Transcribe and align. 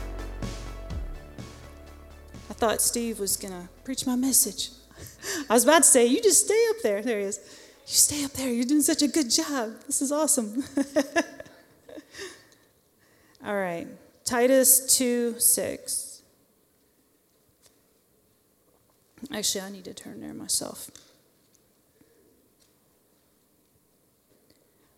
I 2.50 2.54
thought 2.54 2.80
Steve 2.80 3.20
was 3.20 3.36
going 3.36 3.52
to 3.52 3.68
preach 3.84 4.08
my 4.08 4.16
message. 4.16 4.70
I 5.50 5.54
was 5.54 5.66
about 5.66 5.80
to 5.80 5.90
say, 5.90 6.06
You 6.06 6.22
just 6.22 6.46
stay 6.46 6.66
up 6.70 6.78
there. 6.82 7.02
There 7.02 7.20
he 7.20 7.26
is. 7.26 7.42
You 7.90 7.96
stay 7.96 8.24
up 8.24 8.34
there. 8.34 8.54
You're 8.54 8.66
doing 8.66 8.84
such 8.84 9.02
a 9.02 9.08
good 9.08 9.32
job. 9.32 9.74
This 9.88 10.04
is 10.04 10.12
awesome. 10.12 10.64
All 13.44 13.56
right. 13.56 13.88
Titus 14.24 14.96
2 14.96 15.40
6. 15.40 16.22
Actually, 19.34 19.62
I 19.62 19.72
need 19.72 19.86
to 19.86 19.96
turn 19.96 20.22
there 20.22 20.36
myself. 20.36 20.92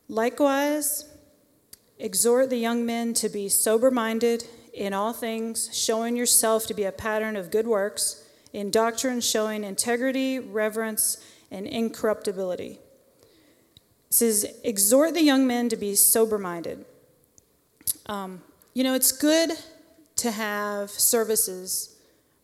Likewise, 0.09 1.05
exhort 1.97 2.49
the 2.49 2.57
young 2.57 2.85
men 2.85 3.13
to 3.13 3.29
be 3.29 3.47
sober 3.47 3.89
minded 3.89 4.43
in 4.73 4.93
all 4.93 5.13
things, 5.13 5.69
showing 5.73 6.17
yourself 6.17 6.67
to 6.67 6.73
be 6.73 6.83
a 6.83 6.91
pattern 6.91 7.37
of 7.37 7.51
good 7.51 7.67
works, 7.67 8.27
in 8.51 8.69
doctrine, 8.69 9.21
showing 9.21 9.63
integrity, 9.63 10.39
reverence, 10.39 11.15
and 11.51 11.67
incorruptibility. 11.67 12.79
It 14.07 14.13
says, 14.13 14.45
exhort 14.63 15.13
the 15.13 15.21
young 15.21 15.45
men 15.45 15.69
to 15.69 15.75
be 15.75 15.95
sober 15.95 16.37
minded. 16.37 16.85
Um, 18.07 18.41
you 18.73 18.83
know, 18.83 18.93
it's 18.93 19.11
good 19.11 19.51
to 20.17 20.31
have 20.31 20.89
services 20.89 21.95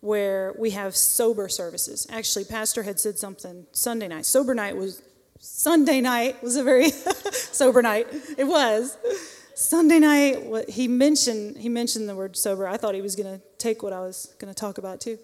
where 0.01 0.53
we 0.57 0.71
have 0.71 0.95
sober 0.95 1.49
services. 1.49 2.05
Actually, 2.09 2.45
Pastor 2.45 2.83
had 2.83 2.99
said 2.99 3.17
something 3.17 3.65
Sunday 3.71 4.07
night. 4.07 4.25
Sober 4.25 4.53
night 4.53 4.75
was, 4.75 5.01
Sunday 5.39 6.01
night 6.01 6.41
was 6.43 6.55
a 6.55 6.63
very 6.63 6.89
sober 7.31 7.81
night. 7.81 8.07
It 8.37 8.45
was. 8.45 8.97
Sunday 9.55 9.97
night, 9.97 10.69
he 10.69 10.87
mentioned 10.87 11.57
he 11.57 11.67
mentioned 11.67 12.07
the 12.07 12.15
word 12.15 12.37
sober. 12.37 12.67
I 12.67 12.77
thought 12.77 12.93
he 12.93 13.01
was 13.01 13.15
going 13.15 13.39
to 13.39 13.43
take 13.57 13.81
what 13.81 13.91
I 13.91 14.01
was 14.01 14.35
going 14.37 14.53
to 14.53 14.59
talk 14.59 14.77
about 14.77 15.01
too, 15.01 15.17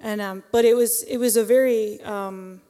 and 0.00 0.20
um, 0.20 0.44
but 0.52 0.64
it 0.64 0.76
was 0.76 1.02
it 1.02 1.16
was 1.16 1.36
a 1.36 1.42
very 1.42 2.00
um, 2.02 2.60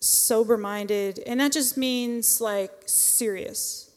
sober 0.00 0.56
minded, 0.56 1.20
and 1.26 1.40
that 1.40 1.52
just 1.52 1.76
means 1.76 2.40
like 2.40 2.72
serious. 2.86 3.90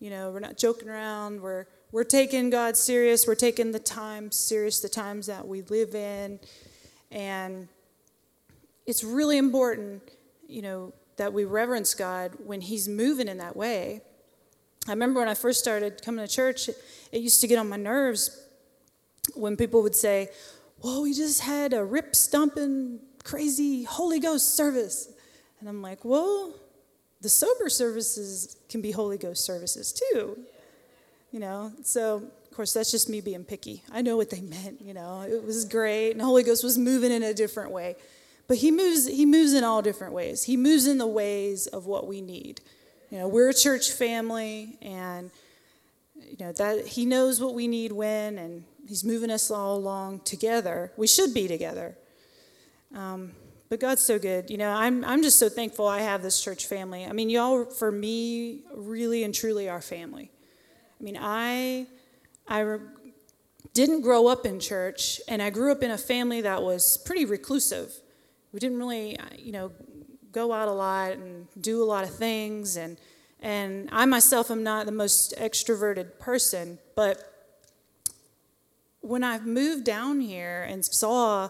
You 0.00 0.10
know, 0.10 0.30
we're 0.30 0.40
not 0.40 0.56
joking 0.56 0.88
around. 0.88 1.40
We're 1.40 1.66
we're 1.92 2.04
taking 2.04 2.50
God 2.50 2.76
serious. 2.76 3.26
We're 3.26 3.36
taking 3.36 3.72
the 3.72 3.78
times 3.78 4.36
serious, 4.36 4.80
the 4.80 4.88
times 4.88 5.26
that 5.26 5.46
we 5.46 5.62
live 5.62 5.94
in, 5.94 6.40
and 7.10 7.68
it's 8.86 9.04
really 9.04 9.38
important, 9.38 10.02
you 10.48 10.62
know, 10.62 10.92
that 11.16 11.32
we 11.32 11.44
reverence 11.44 11.94
God 11.94 12.32
when 12.44 12.60
He's 12.60 12.88
moving 12.88 13.28
in 13.28 13.38
that 13.38 13.56
way. 13.56 14.02
I 14.86 14.90
remember 14.90 15.20
when 15.20 15.28
I 15.28 15.34
first 15.34 15.60
started 15.60 16.02
coming 16.02 16.26
to 16.26 16.30
church, 16.32 16.68
it 16.68 17.20
used 17.20 17.40
to 17.40 17.46
get 17.46 17.58
on 17.58 17.68
my 17.68 17.76
nerves 17.76 18.44
when 19.34 19.56
people 19.56 19.82
would 19.82 19.94
say, 19.94 20.28
Well, 20.82 21.02
we 21.02 21.14
just 21.14 21.40
had 21.40 21.72
a 21.72 21.84
rip 21.84 22.14
stomping, 22.14 23.00
crazy 23.22 23.84
Holy 23.84 24.20
Ghost 24.20 24.54
service. 24.54 25.13
And 25.64 25.70
I'm 25.70 25.80
like, 25.80 26.04
well, 26.04 26.52
the 27.22 27.30
sober 27.30 27.70
services 27.70 28.58
can 28.68 28.82
be 28.82 28.90
Holy 28.90 29.16
Ghost 29.16 29.46
services 29.46 29.94
too. 29.94 30.38
You 31.32 31.40
know, 31.40 31.72
so 31.82 32.16
of 32.16 32.50
course 32.54 32.74
that's 32.74 32.90
just 32.90 33.08
me 33.08 33.22
being 33.22 33.44
picky. 33.44 33.82
I 33.90 34.02
know 34.02 34.18
what 34.18 34.28
they 34.28 34.42
meant, 34.42 34.82
you 34.82 34.92
know. 34.92 35.22
It 35.22 35.42
was 35.42 35.64
great 35.64 36.10
and 36.10 36.20
the 36.20 36.24
Holy 36.26 36.42
Ghost 36.42 36.62
was 36.62 36.76
moving 36.76 37.10
in 37.10 37.22
a 37.22 37.32
different 37.32 37.70
way. 37.70 37.96
But 38.46 38.58
he 38.58 38.70
moves 38.70 39.06
he 39.06 39.24
moves 39.24 39.54
in 39.54 39.64
all 39.64 39.80
different 39.80 40.12
ways. 40.12 40.42
He 40.42 40.58
moves 40.58 40.86
in 40.86 40.98
the 40.98 41.06
ways 41.06 41.66
of 41.66 41.86
what 41.86 42.06
we 42.06 42.20
need. 42.20 42.60
You 43.08 43.20
know, 43.20 43.28
we're 43.28 43.48
a 43.48 43.54
church 43.54 43.90
family 43.90 44.76
and 44.82 45.30
you 46.14 46.36
know 46.40 46.52
that 46.52 46.88
he 46.88 47.06
knows 47.06 47.40
what 47.40 47.54
we 47.54 47.68
need 47.68 47.90
when 47.90 48.36
and 48.36 48.64
he's 48.86 49.02
moving 49.02 49.30
us 49.30 49.50
all 49.50 49.78
along 49.78 50.20
together. 50.26 50.92
We 50.98 51.06
should 51.06 51.32
be 51.32 51.48
together. 51.48 51.96
Um, 52.94 53.32
but 53.68 53.80
God's 53.80 54.02
so 54.02 54.18
good. 54.18 54.50
You 54.50 54.58
know, 54.58 54.70
I'm, 54.70 55.04
I'm 55.04 55.22
just 55.22 55.38
so 55.38 55.48
thankful 55.48 55.86
I 55.86 56.00
have 56.00 56.22
this 56.22 56.42
church 56.42 56.66
family. 56.66 57.04
I 57.04 57.12
mean, 57.12 57.30
y'all, 57.30 57.64
for 57.64 57.90
me, 57.90 58.60
really 58.74 59.24
and 59.24 59.34
truly 59.34 59.68
are 59.68 59.80
family. 59.80 60.30
I 61.00 61.02
mean, 61.02 61.18
I, 61.20 61.86
I 62.46 62.60
re- 62.60 62.80
didn't 63.72 64.02
grow 64.02 64.28
up 64.28 64.46
in 64.46 64.60
church, 64.60 65.20
and 65.28 65.42
I 65.42 65.50
grew 65.50 65.72
up 65.72 65.82
in 65.82 65.90
a 65.90 65.98
family 65.98 66.40
that 66.42 66.62
was 66.62 66.98
pretty 66.98 67.24
reclusive. 67.24 67.92
We 68.52 68.60
didn't 68.60 68.78
really, 68.78 69.18
you 69.38 69.52
know, 69.52 69.72
go 70.30 70.52
out 70.52 70.68
a 70.68 70.72
lot 70.72 71.12
and 71.12 71.46
do 71.60 71.82
a 71.82 71.86
lot 71.86 72.04
of 72.04 72.14
things. 72.14 72.76
And, 72.76 72.98
and 73.40 73.88
I 73.90 74.04
myself 74.04 74.50
am 74.50 74.62
not 74.62 74.86
the 74.86 74.92
most 74.92 75.34
extroverted 75.38 76.18
person, 76.18 76.78
but 76.94 77.30
when 79.00 79.24
I 79.24 79.38
moved 79.40 79.84
down 79.84 80.20
here 80.20 80.66
and 80.68 80.84
saw 80.84 81.48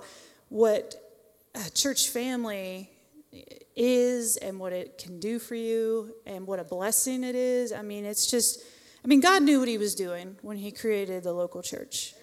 what 0.49 1.04
a 1.55 1.71
church 1.71 2.09
family 2.09 2.91
is 3.77 4.37
and 4.37 4.59
what 4.59 4.73
it 4.73 4.99
can 4.99 5.19
do 5.19 5.39
for 5.39 5.55
you 5.55 6.15
and 6.27 6.47
what 6.47 6.59
a 6.59 6.65
blessing 6.65 7.25
it 7.25 7.35
is. 7.35 7.73
I 7.73 7.83
mean, 7.83 8.05
it's 8.05 8.27
just, 8.27 8.63
I 9.05 9.09
mean, 9.09 9.21
God 9.21 9.43
knew 9.43 9.59
what 9.59 9.69
He 9.69 9.79
was 9.79 9.95
doing 9.95 10.37
when 10.43 10.57
He 10.57 10.71
created 10.71 11.25
the 11.25 11.33
local 11.33 11.63
church. 11.63 12.15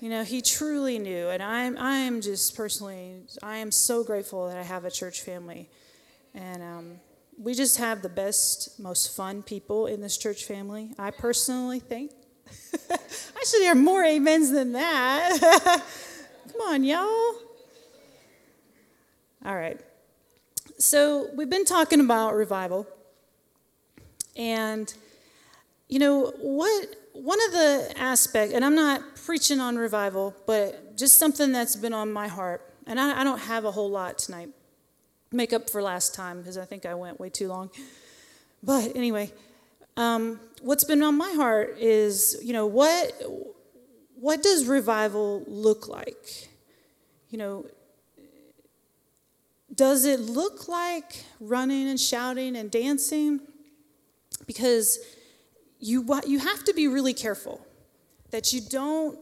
You 0.00 0.10
know, 0.10 0.24
He 0.24 0.40
truly 0.40 0.98
knew. 0.98 1.28
And 1.28 1.42
I'm, 1.42 1.76
I'm 1.78 2.20
just 2.20 2.56
personally, 2.56 3.22
I 3.42 3.58
am 3.58 3.70
so 3.70 4.04
grateful 4.04 4.48
that 4.48 4.56
I 4.56 4.62
have 4.62 4.84
a 4.84 4.90
church 4.90 5.22
family. 5.22 5.68
And 6.34 6.62
um, 6.62 7.00
we 7.38 7.54
just 7.54 7.78
have 7.78 8.02
the 8.02 8.08
best, 8.08 8.78
most 8.80 9.16
fun 9.16 9.42
people 9.42 9.86
in 9.86 10.00
this 10.00 10.16
church 10.18 10.44
family. 10.44 10.92
I 10.98 11.10
personally 11.10 11.80
think. 11.80 12.12
I 12.90 13.44
should 13.44 13.62
hear 13.62 13.74
more 13.74 14.04
amens 14.04 14.50
than 14.50 14.72
that. 14.72 15.82
Come 16.52 16.60
on, 16.62 16.84
y'all. 16.84 17.47
All 19.44 19.54
right. 19.54 19.80
So 20.78 21.28
we've 21.34 21.50
been 21.50 21.64
talking 21.64 22.00
about 22.00 22.34
revival. 22.34 22.86
And, 24.36 24.92
you 25.88 25.98
know, 25.98 26.32
what 26.38 26.88
one 27.12 27.38
of 27.46 27.52
the 27.52 27.92
aspects, 27.96 28.54
and 28.54 28.64
I'm 28.64 28.74
not 28.74 29.16
preaching 29.16 29.60
on 29.60 29.76
revival, 29.76 30.34
but 30.46 30.96
just 30.96 31.18
something 31.18 31.50
that's 31.52 31.74
been 31.74 31.92
on 31.92 32.12
my 32.12 32.28
heart, 32.28 32.62
and 32.86 33.00
I, 33.00 33.20
I 33.20 33.24
don't 33.24 33.40
have 33.40 33.64
a 33.64 33.70
whole 33.72 33.90
lot 33.90 34.18
tonight. 34.18 34.50
Make 35.32 35.52
up 35.52 35.68
for 35.68 35.82
last 35.82 36.14
time 36.14 36.38
because 36.38 36.56
I 36.56 36.64
think 36.64 36.86
I 36.86 36.94
went 36.94 37.18
way 37.18 37.28
too 37.28 37.48
long. 37.48 37.70
But 38.62 38.96
anyway, 38.96 39.32
um, 39.96 40.40
what's 40.62 40.84
been 40.84 41.02
on 41.02 41.16
my 41.16 41.32
heart 41.32 41.76
is, 41.78 42.40
you 42.42 42.52
know, 42.52 42.66
what 42.66 43.12
what 44.14 44.42
does 44.42 44.66
revival 44.66 45.44
look 45.46 45.86
like? 45.86 46.48
You 47.30 47.38
know, 47.38 47.66
does 49.78 50.04
it 50.04 50.18
look 50.18 50.66
like 50.66 51.24
running 51.38 51.88
and 51.88 52.00
shouting 52.00 52.56
and 52.56 52.68
dancing? 52.68 53.40
Because 54.44 54.98
you, 55.78 56.04
you 56.26 56.40
have 56.40 56.64
to 56.64 56.74
be 56.74 56.88
really 56.88 57.14
careful 57.14 57.64
that 58.30 58.52
you 58.52 58.60
don't 58.60 59.18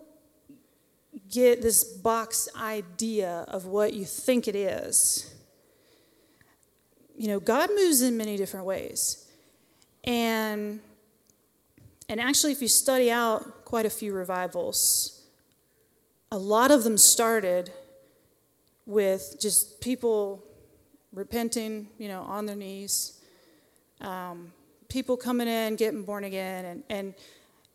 get 1.31 1.61
this 1.61 1.85
box 1.85 2.49
idea 2.57 3.45
of 3.49 3.67
what 3.67 3.93
you 3.93 4.07
think 4.07 4.49
it 4.49 4.57
is. 4.57 5.35
You 7.19 7.29
know, 7.29 7.39
God 7.39 7.69
moves 7.77 8.01
in 8.01 8.17
many 8.17 8.39
different 8.39 8.65
ways. 8.65 9.29
And, 10.05 10.81
and 12.09 12.19
actually, 12.19 12.53
if 12.53 12.63
you 12.63 12.69
study 12.69 13.11
out 13.11 13.67
quite 13.67 13.85
a 13.85 13.91
few 13.91 14.15
revivals, 14.15 15.23
a 16.33 16.39
lot 16.39 16.71
of 16.71 16.83
them 16.83 16.97
started 16.97 17.71
with 18.87 19.37
just 19.39 19.81
people 19.81 20.46
repenting, 21.17 21.89
you 21.99 22.07
know, 22.07 22.21
on 22.23 22.47
their 22.47 22.55
knees, 22.55 23.19
um, 24.03 24.53
people 24.89 25.17
coming 25.17 25.49
in, 25.49 25.75
getting 25.75 26.05
born 26.05 26.23
again, 26.23 26.65
and 26.65 26.83
and 26.89 27.15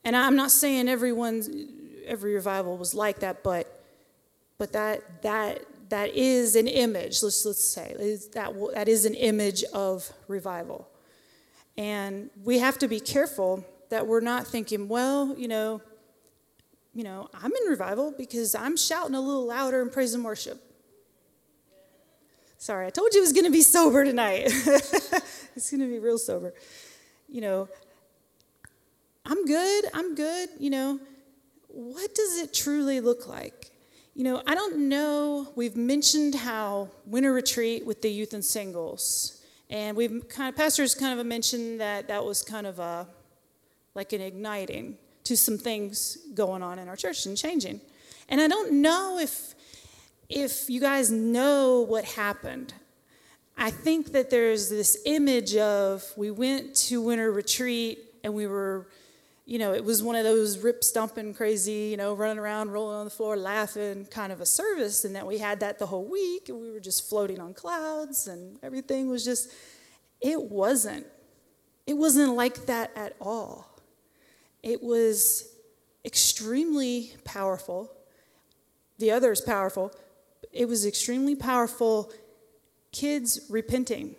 and 0.06 0.16
I'm 0.16 0.38
not 0.38 0.52
saying 0.52 0.88
everyone's 0.88 1.50
every 2.06 2.34
revival 2.34 2.78
was 2.78 2.96
like 2.96 3.20
that, 3.20 3.44
but 3.44 3.84
but 4.58 4.72
that 4.72 5.24
that 5.24 5.66
that 5.90 6.16
is 6.16 6.56
an 6.56 6.68
image. 6.68 7.22
Let's 7.22 7.46
let's 7.46 7.64
say 7.68 7.96
that 8.34 8.54
that 8.74 8.88
is 8.88 9.06
an 9.06 9.16
image 9.16 9.64
of 9.74 10.10
revival, 10.30 10.88
and 11.78 12.30
we 12.46 12.60
have 12.60 12.78
to 12.78 12.88
be 12.88 13.00
careful 13.00 13.66
that 13.90 14.08
we're 14.08 14.22
not 14.22 14.48
thinking, 14.48 14.88
well, 14.88 15.36
you 15.38 15.50
know, 15.50 15.82
you 16.94 17.04
know, 17.04 17.28
I'm 17.34 17.52
in 17.52 17.70
revival 17.70 18.14
because 18.16 18.56
I'm 18.56 18.78
shouting 18.78 19.16
a 19.16 19.20
little 19.20 19.48
louder 19.48 19.82
in 19.82 19.90
praise 19.90 20.14
and 20.14 20.24
worship 20.24 20.71
Sorry, 22.62 22.86
I 22.86 22.92
told 22.92 23.12
you 23.16 23.22
it 23.22 23.24
was 23.24 23.34
going 23.34 23.46
to 23.46 23.52
be 23.52 23.64
sober 23.64 24.06
tonight. 24.06 24.44
it's 24.46 25.72
going 25.72 25.82
to 25.82 25.88
be 25.88 25.98
real 25.98 26.20
sober. 26.20 26.54
You 27.28 27.42
know, 27.42 27.68
I'm 29.26 29.48
good, 29.48 29.86
I'm 29.96 30.14
good, 30.14 30.50
you 30.60 30.70
know. 30.70 31.00
What 31.70 32.14
does 32.14 32.38
it 32.38 32.54
truly 32.54 33.00
look 33.00 33.28
like? 33.28 33.72
You 34.14 34.24
know, 34.26 34.44
I 34.46 34.54
don't 34.54 34.90
know. 34.90 35.52
We've 35.56 35.76
mentioned 35.76 36.36
how 36.36 36.90
winter 37.08 37.34
retreat 37.34 37.84
with 37.84 38.04
the 38.04 38.12
youth 38.12 38.32
and 38.32 38.46
singles, 38.46 39.44
and 39.72 39.98
we've 39.98 40.30
kind 40.30 40.48
of 40.48 40.56
pastors 40.56 40.94
kind 40.94 41.20
of 41.20 41.26
mentioned 41.26 41.82
that 41.82 42.10
that 42.10 42.24
was 42.24 42.44
kind 42.44 42.68
of 42.68 42.78
a 42.78 43.08
like 43.96 44.14
an 44.14 44.22
igniting 44.22 45.00
to 45.24 45.36
some 45.36 45.58
things 45.58 46.16
going 46.36 46.62
on 46.62 46.78
in 46.78 46.88
our 46.88 46.96
church 46.96 47.26
and 47.26 47.36
changing. 47.36 47.82
And 48.30 48.40
I 48.40 48.48
don't 48.48 48.84
know 48.84 49.18
if 49.18 49.56
if 50.32 50.70
you 50.70 50.80
guys 50.80 51.12
know 51.12 51.82
what 51.82 52.06
happened. 52.06 52.74
I 53.58 53.70
think 53.70 54.14
that 54.14 54.30
there's 54.30 54.70
this 54.70 54.98
image 55.06 55.56
of 55.56 56.04
we 56.16 56.32
went 56.32 56.74
to 56.88 57.02
winter 57.02 57.32
retreat 57.32 58.00
and 58.24 58.34
we 58.34 58.48
were 58.48 58.88
you 59.46 59.60
know, 59.60 59.74
it 59.74 59.84
was 59.84 60.02
one 60.02 60.16
of 60.16 60.24
those 60.24 60.60
rip 60.60 60.84
stomping 60.84 61.34
crazy, 61.34 61.90
you 61.90 61.98
know, 61.98 62.14
running 62.14 62.38
around, 62.38 62.72
rolling 62.72 62.96
on 62.96 63.06
the 63.06 63.12
floor, 63.12 63.36
laughing 63.36 64.06
kind 64.06 64.32
of 64.32 64.40
a 64.40 64.46
service, 64.46 65.04
and 65.04 65.16
that 65.16 65.28
we 65.28 65.40
had 65.40 65.60
that 65.60 65.78
the 65.78 65.86
whole 65.88 66.06
week, 66.06 66.48
and 66.48 66.62
we 66.62 66.72
were 66.72 66.80
just 66.80 67.10
floating 67.10 67.40
on 67.40 67.54
clouds, 67.54 68.28
and 68.28 68.58
everything 68.64 69.10
was 69.10 69.26
just, 69.26 69.52
it 70.22 70.42
wasn't. 70.42 71.06
It 71.86 71.96
wasn't 71.96 72.36
like 72.36 72.68
that 72.68 72.92
at 72.96 73.16
all. 73.20 73.78
It 74.64 74.82
was 74.82 75.54
extremely 76.06 77.14
powerful. 77.26 77.92
The 79.00 79.12
other 79.12 79.32
is 79.32 79.42
powerful. 79.42 79.92
It 80.54 80.68
was 80.68 80.86
extremely 80.86 81.36
powerful. 81.36 82.12
Kids 82.92 83.40
repenting, 83.50 84.16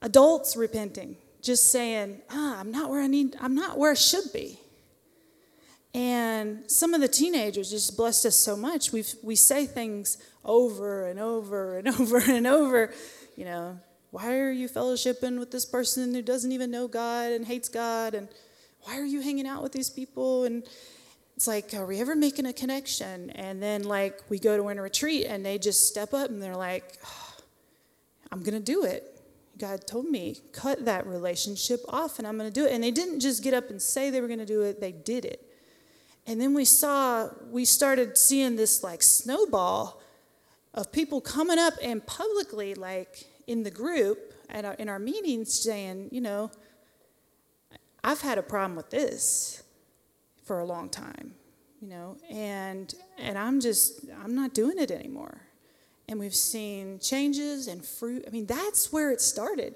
adults 0.00 0.56
repenting 0.56 1.16
just 1.42 1.70
saying, 1.70 2.22
ah, 2.30 2.58
I'm 2.58 2.72
not 2.72 2.88
where 2.88 3.02
I 3.02 3.06
need, 3.06 3.36
I'm 3.40 3.54
not 3.54 3.78
where 3.78 3.90
I 3.90 3.94
should 3.94 4.32
be. 4.32 4.58
And 5.92 6.68
some 6.68 6.92
of 6.92 7.00
the 7.00 7.08
teenagers 7.08 7.70
just 7.70 7.96
blessed 7.96 8.26
us 8.26 8.36
so 8.36 8.56
much. 8.56 8.90
We 8.90 9.04
we 9.22 9.36
say 9.36 9.66
things 9.66 10.18
over 10.44 11.06
and 11.06 11.20
over 11.20 11.78
and 11.78 11.88
over 12.00 12.18
and 12.18 12.46
over. 12.46 12.92
You 13.36 13.44
know, 13.44 13.78
why 14.10 14.38
are 14.38 14.50
you 14.50 14.68
fellowshipping 14.68 15.38
with 15.38 15.52
this 15.52 15.64
person 15.64 16.14
who 16.14 16.22
doesn't 16.22 16.50
even 16.50 16.70
know 16.70 16.88
God 16.88 17.30
and 17.30 17.46
hates 17.46 17.68
God? 17.68 18.14
And 18.14 18.28
why 18.82 18.98
are 18.98 19.04
you 19.04 19.20
hanging 19.20 19.46
out 19.46 19.62
with 19.62 19.72
these 19.72 19.90
people? 19.90 20.44
And 20.44 20.64
it's 21.36 21.46
like, 21.46 21.74
are 21.74 21.86
we 21.86 22.00
ever 22.00 22.14
making 22.14 22.46
a 22.46 22.52
connection? 22.52 23.30
And 23.30 23.62
then 23.62 23.84
like 23.84 24.20
we 24.28 24.38
go 24.38 24.56
to 24.56 24.68
a 24.68 24.82
retreat 24.82 25.26
and 25.26 25.44
they 25.44 25.58
just 25.58 25.88
step 25.88 26.14
up 26.14 26.30
and 26.30 26.42
they're 26.42 26.56
like, 26.56 26.98
oh, 27.04 27.34
I'm 28.30 28.42
gonna 28.42 28.60
do 28.60 28.84
it. 28.84 29.14
God 29.58 29.86
told 29.86 30.06
me, 30.06 30.36
cut 30.52 30.84
that 30.84 31.06
relationship 31.06 31.80
off 31.88 32.18
and 32.18 32.26
I'm 32.26 32.36
going 32.36 32.50
to 32.50 32.54
do 32.54 32.66
it. 32.66 32.72
And 32.72 32.82
they 32.82 32.90
didn't 32.90 33.20
just 33.20 33.42
get 33.42 33.54
up 33.54 33.70
and 33.70 33.80
say 33.80 34.10
they 34.10 34.20
were 34.20 34.26
going 34.26 34.40
to 34.40 34.46
do 34.46 34.62
it, 34.62 34.80
they 34.80 34.92
did 34.92 35.24
it. 35.24 35.48
And 36.26 36.40
then 36.40 36.54
we 36.54 36.64
saw, 36.64 37.28
we 37.50 37.64
started 37.64 38.16
seeing 38.16 38.56
this 38.56 38.82
like 38.82 39.02
snowball 39.02 40.00
of 40.72 40.90
people 40.90 41.20
coming 41.20 41.58
up 41.58 41.74
and 41.82 42.04
publicly, 42.04 42.74
like 42.74 43.26
in 43.46 43.62
the 43.62 43.70
group, 43.70 44.32
at 44.48 44.64
our, 44.64 44.74
in 44.74 44.88
our 44.88 44.98
meetings, 44.98 45.52
saying, 45.52 46.08
you 46.10 46.20
know, 46.20 46.50
I've 48.02 48.20
had 48.20 48.38
a 48.38 48.42
problem 48.42 48.76
with 48.76 48.90
this 48.90 49.62
for 50.44 50.60
a 50.60 50.64
long 50.64 50.88
time, 50.88 51.34
you 51.80 51.88
know, 51.88 52.16
and 52.30 52.94
and 53.18 53.36
I'm 53.36 53.60
just 53.60 54.06
I'm 54.22 54.34
not 54.34 54.54
doing 54.54 54.78
it 54.78 54.90
anymore 54.90 55.40
and 56.08 56.18
we've 56.18 56.34
seen 56.34 56.98
changes 56.98 57.66
and 57.66 57.84
fruit. 57.84 58.24
I 58.26 58.30
mean, 58.30 58.46
that's 58.46 58.92
where 58.92 59.10
it 59.10 59.20
started. 59.20 59.74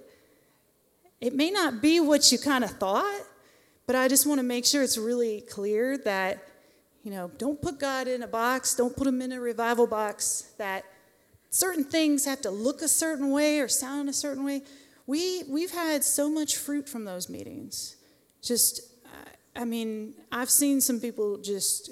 It 1.21 1.35
may 1.35 1.51
not 1.51 1.81
be 1.81 2.01
what 2.01 2.31
you 2.31 2.39
kind 2.39 2.65
of 2.65 2.71
thought, 2.71 3.23
but 3.87 3.97
I 3.97 4.09
just 4.09 4.27
want 4.27 4.39
to 4.39 4.45
make 4.45 4.65
sure 4.65 4.83
it's 4.83 4.99
really 4.99 5.41
clear 5.43 5.99
that, 5.99 6.47
you 7.03 7.11
know, 7.11 7.31
don't 7.39 7.61
put 7.61 7.81
God 7.81 8.07
in 8.07 8.23
a 8.23 8.29
box, 8.29 8.75
don't 8.75 8.97
put 8.97 9.07
him 9.07 9.23
in 9.23 9.33
a 9.33 9.41
revival 9.41 9.87
box, 9.87 10.53
that 10.59 10.85
certain 11.51 11.85
things 11.85 12.25
have 12.27 12.43
to 12.43 12.51
look 12.51 12.83
a 12.83 12.89
certain 12.89 13.31
way 13.31 13.61
or 13.61 13.69
sound 13.69 14.09
a 14.09 14.13
certain 14.13 14.45
way. 14.45 14.63
We, 15.07 15.45
we've 15.49 15.71
had 15.71 16.05
so 16.05 16.29
much 16.29 16.57
fruit 16.57 16.89
from 16.89 17.05
those 17.05 17.31
meetings. 17.31 17.97
Just, 18.43 18.83
I 19.57 19.65
mean, 19.65 20.15
I've 20.31 20.51
seen 20.51 20.81
some 20.81 21.01
people 21.01 21.39
just 21.39 21.91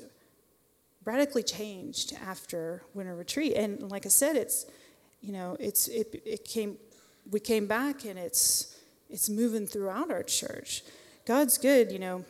radically 1.06 1.42
changed 1.42 2.14
after 2.22 2.82
winter 2.92 3.14
retreat. 3.14 3.54
And 3.54 3.90
like 3.90 4.04
I 4.04 4.10
said, 4.10 4.36
it's 4.36 4.66
you 5.20 5.32
know 5.32 5.56
it's 5.58 5.88
it, 5.88 6.22
it 6.26 6.44
came 6.44 6.76
we 7.30 7.40
came 7.40 7.66
back 7.66 8.04
and 8.04 8.18
it's 8.18 8.76
it's 9.08 9.30
moving 9.30 9.66
throughout 9.66 10.10
our 10.10 10.22
church. 10.22 10.82
God's 11.24 11.58
good, 11.58 11.90
you 11.90 11.98
know. 11.98 12.24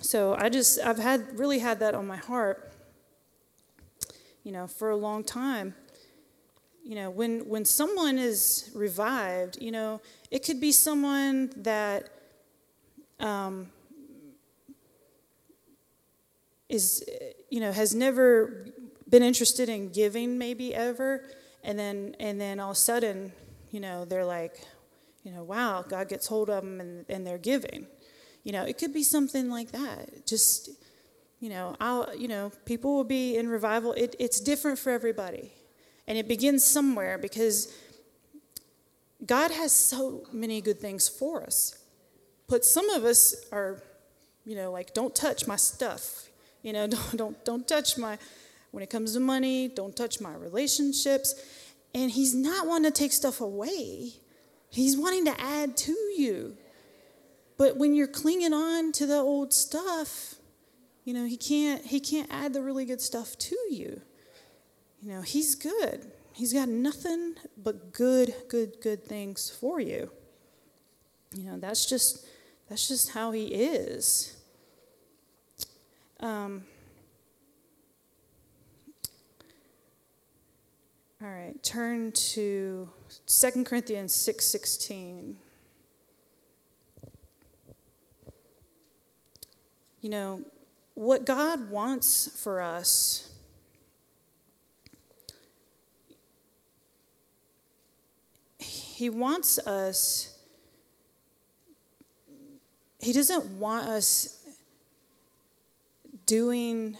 So 0.00 0.34
I 0.38 0.48
just 0.48 0.80
I've 0.80 0.98
had 0.98 1.38
really 1.38 1.58
had 1.58 1.80
that 1.80 1.94
on 1.94 2.06
my 2.06 2.16
heart, 2.16 2.72
you 4.42 4.52
know, 4.52 4.66
for 4.66 4.90
a 4.90 4.96
long 4.96 5.22
time. 5.22 5.74
You 6.84 6.96
know, 6.96 7.10
when 7.10 7.48
when 7.48 7.64
someone 7.64 8.18
is 8.18 8.70
revived, 8.74 9.60
you 9.60 9.70
know, 9.70 10.00
it 10.30 10.44
could 10.44 10.60
be 10.60 10.72
someone 10.72 11.52
that 11.58 12.08
um, 13.20 13.70
is 16.72 17.04
you 17.50 17.60
know 17.60 17.70
has 17.70 17.94
never 17.94 18.66
been 19.08 19.22
interested 19.22 19.68
in 19.68 19.90
giving 19.90 20.38
maybe 20.38 20.74
ever. 20.74 21.22
And 21.62 21.78
then 21.78 22.16
and 22.18 22.40
then 22.40 22.58
all 22.58 22.70
of 22.70 22.76
a 22.76 22.80
sudden 22.80 23.32
you 23.70 23.78
know 23.78 24.04
they're 24.04 24.24
like 24.24 24.60
you 25.22 25.30
know 25.30 25.44
wow 25.44 25.84
god 25.86 26.08
gets 26.08 26.26
hold 26.26 26.50
of 26.50 26.64
them 26.64 26.80
and, 26.80 27.04
and 27.08 27.26
they're 27.26 27.38
giving. 27.38 27.86
You 28.42 28.52
know 28.52 28.64
it 28.64 28.78
could 28.78 28.92
be 28.92 29.04
something 29.04 29.50
like 29.50 29.70
that. 29.72 30.26
Just 30.26 30.70
you 31.38 31.50
know 31.50 31.76
i'll 31.80 32.16
you 32.16 32.28
know 32.28 32.50
people 32.64 32.96
will 32.96 33.04
be 33.04 33.36
in 33.36 33.48
revival. 33.48 33.92
It, 33.92 34.16
it's 34.18 34.40
different 34.40 34.78
for 34.78 34.90
everybody. 34.90 35.52
And 36.08 36.18
it 36.18 36.26
begins 36.26 36.64
somewhere 36.64 37.18
because 37.18 37.72
god 39.26 39.50
has 39.50 39.72
so 39.72 40.24
many 40.32 40.62
good 40.62 40.80
things 40.80 41.06
for 41.06 41.44
us. 41.44 41.78
But 42.48 42.64
some 42.64 42.88
of 42.88 43.04
us 43.04 43.36
are 43.52 43.82
you 44.46 44.56
know 44.56 44.72
like 44.72 44.94
don't 44.94 45.14
touch 45.14 45.46
my 45.46 45.56
stuff 45.56 46.30
you 46.62 46.72
know, 46.72 46.86
don't, 46.88 47.16
don't, 47.16 47.44
don't 47.44 47.68
touch 47.68 47.98
my, 47.98 48.18
when 48.70 48.82
it 48.82 48.90
comes 48.90 49.14
to 49.14 49.20
money, 49.20 49.68
don't 49.68 49.96
touch 49.96 50.20
my 50.20 50.34
relationships. 50.34 51.34
And 51.94 52.10
he's 52.10 52.34
not 52.34 52.66
wanting 52.66 52.90
to 52.90 52.98
take 52.98 53.12
stuff 53.12 53.40
away, 53.40 54.12
he's 54.70 54.96
wanting 54.96 55.24
to 55.26 55.40
add 55.40 55.76
to 55.78 55.92
you. 55.92 56.56
But 57.58 57.76
when 57.76 57.94
you're 57.94 58.08
clinging 58.08 58.52
on 58.52 58.92
to 58.92 59.06
the 59.06 59.18
old 59.18 59.52
stuff, 59.52 60.36
you 61.04 61.14
know, 61.14 61.26
he 61.26 61.36
can't, 61.36 61.84
he 61.84 62.00
can't 62.00 62.28
add 62.32 62.54
the 62.54 62.62
really 62.62 62.84
good 62.84 63.00
stuff 63.00 63.36
to 63.38 63.56
you. 63.70 64.00
You 65.02 65.12
know, 65.12 65.22
he's 65.22 65.54
good. 65.54 66.10
He's 66.32 66.52
got 66.52 66.68
nothing 66.68 67.34
but 67.56 67.92
good, 67.92 68.34
good, 68.48 68.80
good 68.80 69.04
things 69.04 69.50
for 69.50 69.80
you. 69.80 70.10
You 71.34 71.50
know, 71.50 71.58
that's 71.58 71.86
just 71.86 72.26
that's 72.68 72.88
just 72.88 73.10
how 73.10 73.32
he 73.32 73.46
is. 73.46 74.36
Um, 76.22 76.64
all 81.20 81.28
right, 81.28 81.60
turn 81.62 82.12
to 82.12 82.88
2 83.26 83.64
Corinthians 83.64 84.14
6:16. 84.14 85.36
you 90.00 90.10
know, 90.10 90.42
what 90.94 91.24
God 91.24 91.70
wants 91.70 92.28
for 92.42 92.60
us 92.60 93.32
He 99.02 99.10
wants 99.10 99.58
us, 99.58 100.38
He 103.00 103.12
doesn't 103.12 103.58
want 103.58 103.88
us 103.88 104.41
doing, 106.26 106.96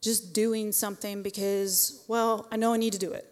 just 0.00 0.34
doing 0.34 0.72
something 0.72 1.22
because, 1.22 2.04
well, 2.08 2.46
I 2.50 2.56
know 2.56 2.74
I 2.74 2.76
need 2.76 2.92
to 2.92 2.98
do 2.98 3.12
it. 3.12 3.26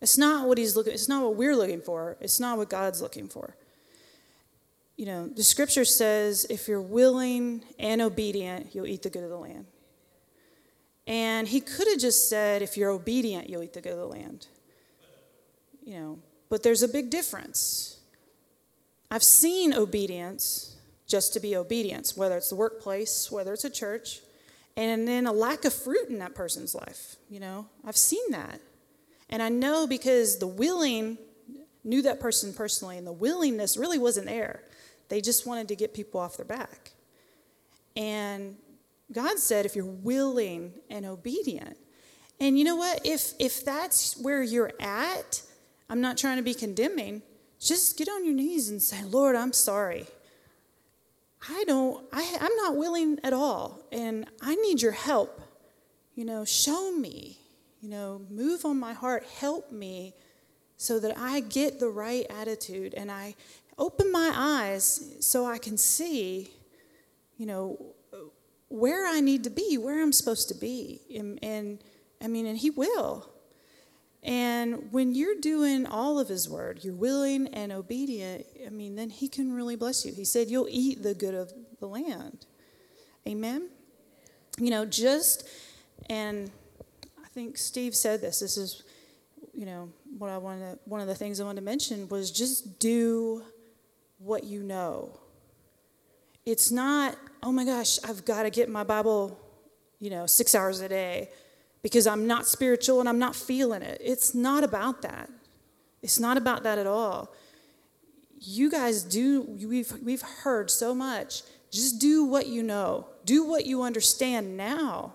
It's 0.00 0.16
not 0.16 0.46
what 0.46 0.58
he's 0.58 0.76
looking, 0.76 0.92
it's 0.92 1.08
not 1.08 1.22
what 1.24 1.34
we're 1.34 1.56
looking 1.56 1.80
for. 1.80 2.16
It's 2.20 2.38
not 2.38 2.56
what 2.56 2.70
God's 2.70 3.02
looking 3.02 3.28
for. 3.28 3.56
You 4.96 5.06
know, 5.06 5.28
the 5.28 5.44
scripture 5.44 5.84
says 5.84 6.46
if 6.50 6.68
you're 6.68 6.80
willing 6.80 7.62
and 7.78 8.00
obedient, 8.00 8.74
you'll 8.74 8.86
eat 8.86 9.02
the 9.02 9.10
good 9.10 9.24
of 9.24 9.30
the 9.30 9.36
land. 9.36 9.66
And 11.06 11.48
he 11.48 11.60
could 11.60 11.88
have 11.88 11.98
just 11.98 12.28
said, 12.28 12.62
if 12.62 12.76
you're 12.76 12.90
obedient, 12.90 13.48
you'll 13.48 13.62
eat 13.62 13.72
the 13.72 13.80
good 13.80 13.92
of 13.92 13.98
the 13.98 14.06
land. 14.06 14.46
You 15.82 15.94
know, 15.94 16.18
but 16.50 16.62
there's 16.62 16.82
a 16.82 16.88
big 16.88 17.10
difference. 17.10 17.98
I've 19.10 19.22
seen 19.22 19.72
obedience 19.72 20.76
just 21.06 21.32
to 21.32 21.40
be 21.40 21.56
obedience, 21.56 22.16
whether 22.16 22.36
it's 22.36 22.50
the 22.50 22.56
workplace, 22.56 23.30
whether 23.30 23.54
it's 23.54 23.64
a 23.64 23.70
church 23.70 24.20
and 24.78 25.08
then 25.08 25.26
a 25.26 25.32
lack 25.32 25.64
of 25.64 25.74
fruit 25.74 26.08
in 26.08 26.20
that 26.20 26.36
person's 26.36 26.72
life. 26.72 27.16
You 27.28 27.40
know, 27.40 27.66
I've 27.84 27.96
seen 27.96 28.30
that. 28.30 28.60
And 29.28 29.42
I 29.42 29.48
know 29.48 29.88
because 29.88 30.38
the 30.38 30.46
willing 30.46 31.18
knew 31.82 32.00
that 32.02 32.20
person 32.20 32.54
personally, 32.54 32.96
and 32.96 33.06
the 33.06 33.12
willingness 33.12 33.76
really 33.76 33.98
wasn't 33.98 34.26
there. 34.26 34.62
They 35.08 35.20
just 35.20 35.46
wanted 35.46 35.66
to 35.68 35.76
get 35.76 35.94
people 35.94 36.20
off 36.20 36.36
their 36.36 36.46
back. 36.46 36.92
And 37.96 38.56
God 39.10 39.40
said, 39.40 39.66
if 39.66 39.74
you're 39.74 39.84
willing 39.84 40.74
and 40.88 41.04
obedient, 41.04 41.76
and 42.38 42.56
you 42.56 42.64
know 42.64 42.76
what? 42.76 43.04
If 43.04 43.32
if 43.40 43.64
that's 43.64 44.16
where 44.16 44.44
you're 44.44 44.70
at, 44.78 45.42
I'm 45.90 46.00
not 46.00 46.16
trying 46.16 46.36
to 46.36 46.42
be 46.44 46.54
condemning. 46.54 47.22
Just 47.58 47.98
get 47.98 48.08
on 48.08 48.24
your 48.24 48.34
knees 48.34 48.68
and 48.68 48.80
say, 48.80 49.02
Lord, 49.02 49.34
I'm 49.34 49.52
sorry. 49.52 50.06
I 51.46 51.64
don't, 51.66 52.04
I, 52.12 52.36
I'm 52.40 52.56
not 52.56 52.76
willing 52.76 53.18
at 53.22 53.32
all, 53.32 53.86
and 53.92 54.26
I 54.40 54.54
need 54.56 54.82
your 54.82 54.92
help. 54.92 55.40
You 56.14 56.24
know, 56.24 56.44
show 56.44 56.90
me, 56.90 57.38
you 57.80 57.88
know, 57.88 58.22
move 58.28 58.64
on 58.64 58.78
my 58.78 58.92
heart, 58.92 59.24
help 59.38 59.70
me 59.70 60.14
so 60.76 60.98
that 61.00 61.16
I 61.16 61.40
get 61.40 61.78
the 61.78 61.88
right 61.88 62.26
attitude 62.28 62.94
and 62.94 63.10
I 63.10 63.34
open 63.78 64.10
my 64.10 64.32
eyes 64.34 65.16
so 65.20 65.46
I 65.46 65.58
can 65.58 65.76
see, 65.76 66.50
you 67.36 67.46
know, 67.46 67.94
where 68.68 69.06
I 69.06 69.20
need 69.20 69.44
to 69.44 69.50
be, 69.50 69.78
where 69.78 70.02
I'm 70.02 70.12
supposed 70.12 70.48
to 70.48 70.54
be. 70.54 71.00
And, 71.16 71.38
and 71.42 71.78
I 72.22 72.28
mean, 72.28 72.46
and 72.46 72.58
He 72.58 72.70
will. 72.70 73.28
And 74.28 74.92
when 74.92 75.14
you're 75.14 75.40
doing 75.40 75.86
all 75.86 76.20
of 76.20 76.28
His 76.28 76.50
word, 76.50 76.80
you're 76.84 76.92
willing 76.92 77.48
and 77.48 77.72
obedient, 77.72 78.44
I 78.64 78.68
mean, 78.68 78.94
then 78.94 79.08
He 79.08 79.26
can 79.26 79.54
really 79.54 79.74
bless 79.74 80.04
you. 80.04 80.12
He 80.12 80.26
said, 80.26 80.48
You'll 80.48 80.68
eat 80.68 81.02
the 81.02 81.14
good 81.14 81.34
of 81.34 81.50
the 81.80 81.86
land. 81.88 82.44
Amen? 83.26 83.70
You 84.58 84.68
know, 84.68 84.84
just, 84.84 85.48
and 86.10 86.50
I 87.24 87.28
think 87.28 87.56
Steve 87.56 87.96
said 87.96 88.20
this. 88.20 88.40
This 88.40 88.58
is, 88.58 88.82
you 89.54 89.64
know, 89.64 89.88
what 90.18 90.28
I 90.28 90.36
wanted, 90.36 90.78
one 90.84 91.00
of 91.00 91.06
the 91.06 91.14
things 91.14 91.40
I 91.40 91.44
wanted 91.44 91.60
to 91.60 91.64
mention 91.64 92.06
was 92.10 92.30
just 92.30 92.78
do 92.78 93.44
what 94.18 94.44
you 94.44 94.62
know. 94.62 95.18
It's 96.44 96.70
not, 96.70 97.16
oh 97.42 97.52
my 97.52 97.64
gosh, 97.64 97.98
I've 98.04 98.26
got 98.26 98.42
to 98.42 98.50
get 98.50 98.68
my 98.68 98.84
Bible, 98.84 99.40
you 100.00 100.10
know, 100.10 100.26
six 100.26 100.54
hours 100.54 100.82
a 100.82 100.88
day 100.90 101.30
because 101.82 102.06
I'm 102.06 102.26
not 102.26 102.46
spiritual 102.46 103.00
and 103.00 103.08
I'm 103.08 103.18
not 103.18 103.36
feeling 103.36 103.82
it. 103.82 104.00
It's 104.04 104.34
not 104.34 104.64
about 104.64 105.02
that. 105.02 105.30
It's 106.02 106.18
not 106.18 106.36
about 106.36 106.62
that 106.62 106.78
at 106.78 106.86
all. 106.86 107.34
You 108.40 108.70
guys 108.70 109.02
do, 109.02 109.42
we've, 109.42 109.92
we've 110.02 110.22
heard 110.22 110.70
so 110.70 110.94
much. 110.94 111.42
Just 111.70 112.00
do 112.00 112.24
what 112.24 112.46
you 112.46 112.62
know, 112.62 113.08
do 113.24 113.44
what 113.44 113.66
you 113.66 113.82
understand 113.82 114.56
now. 114.56 115.14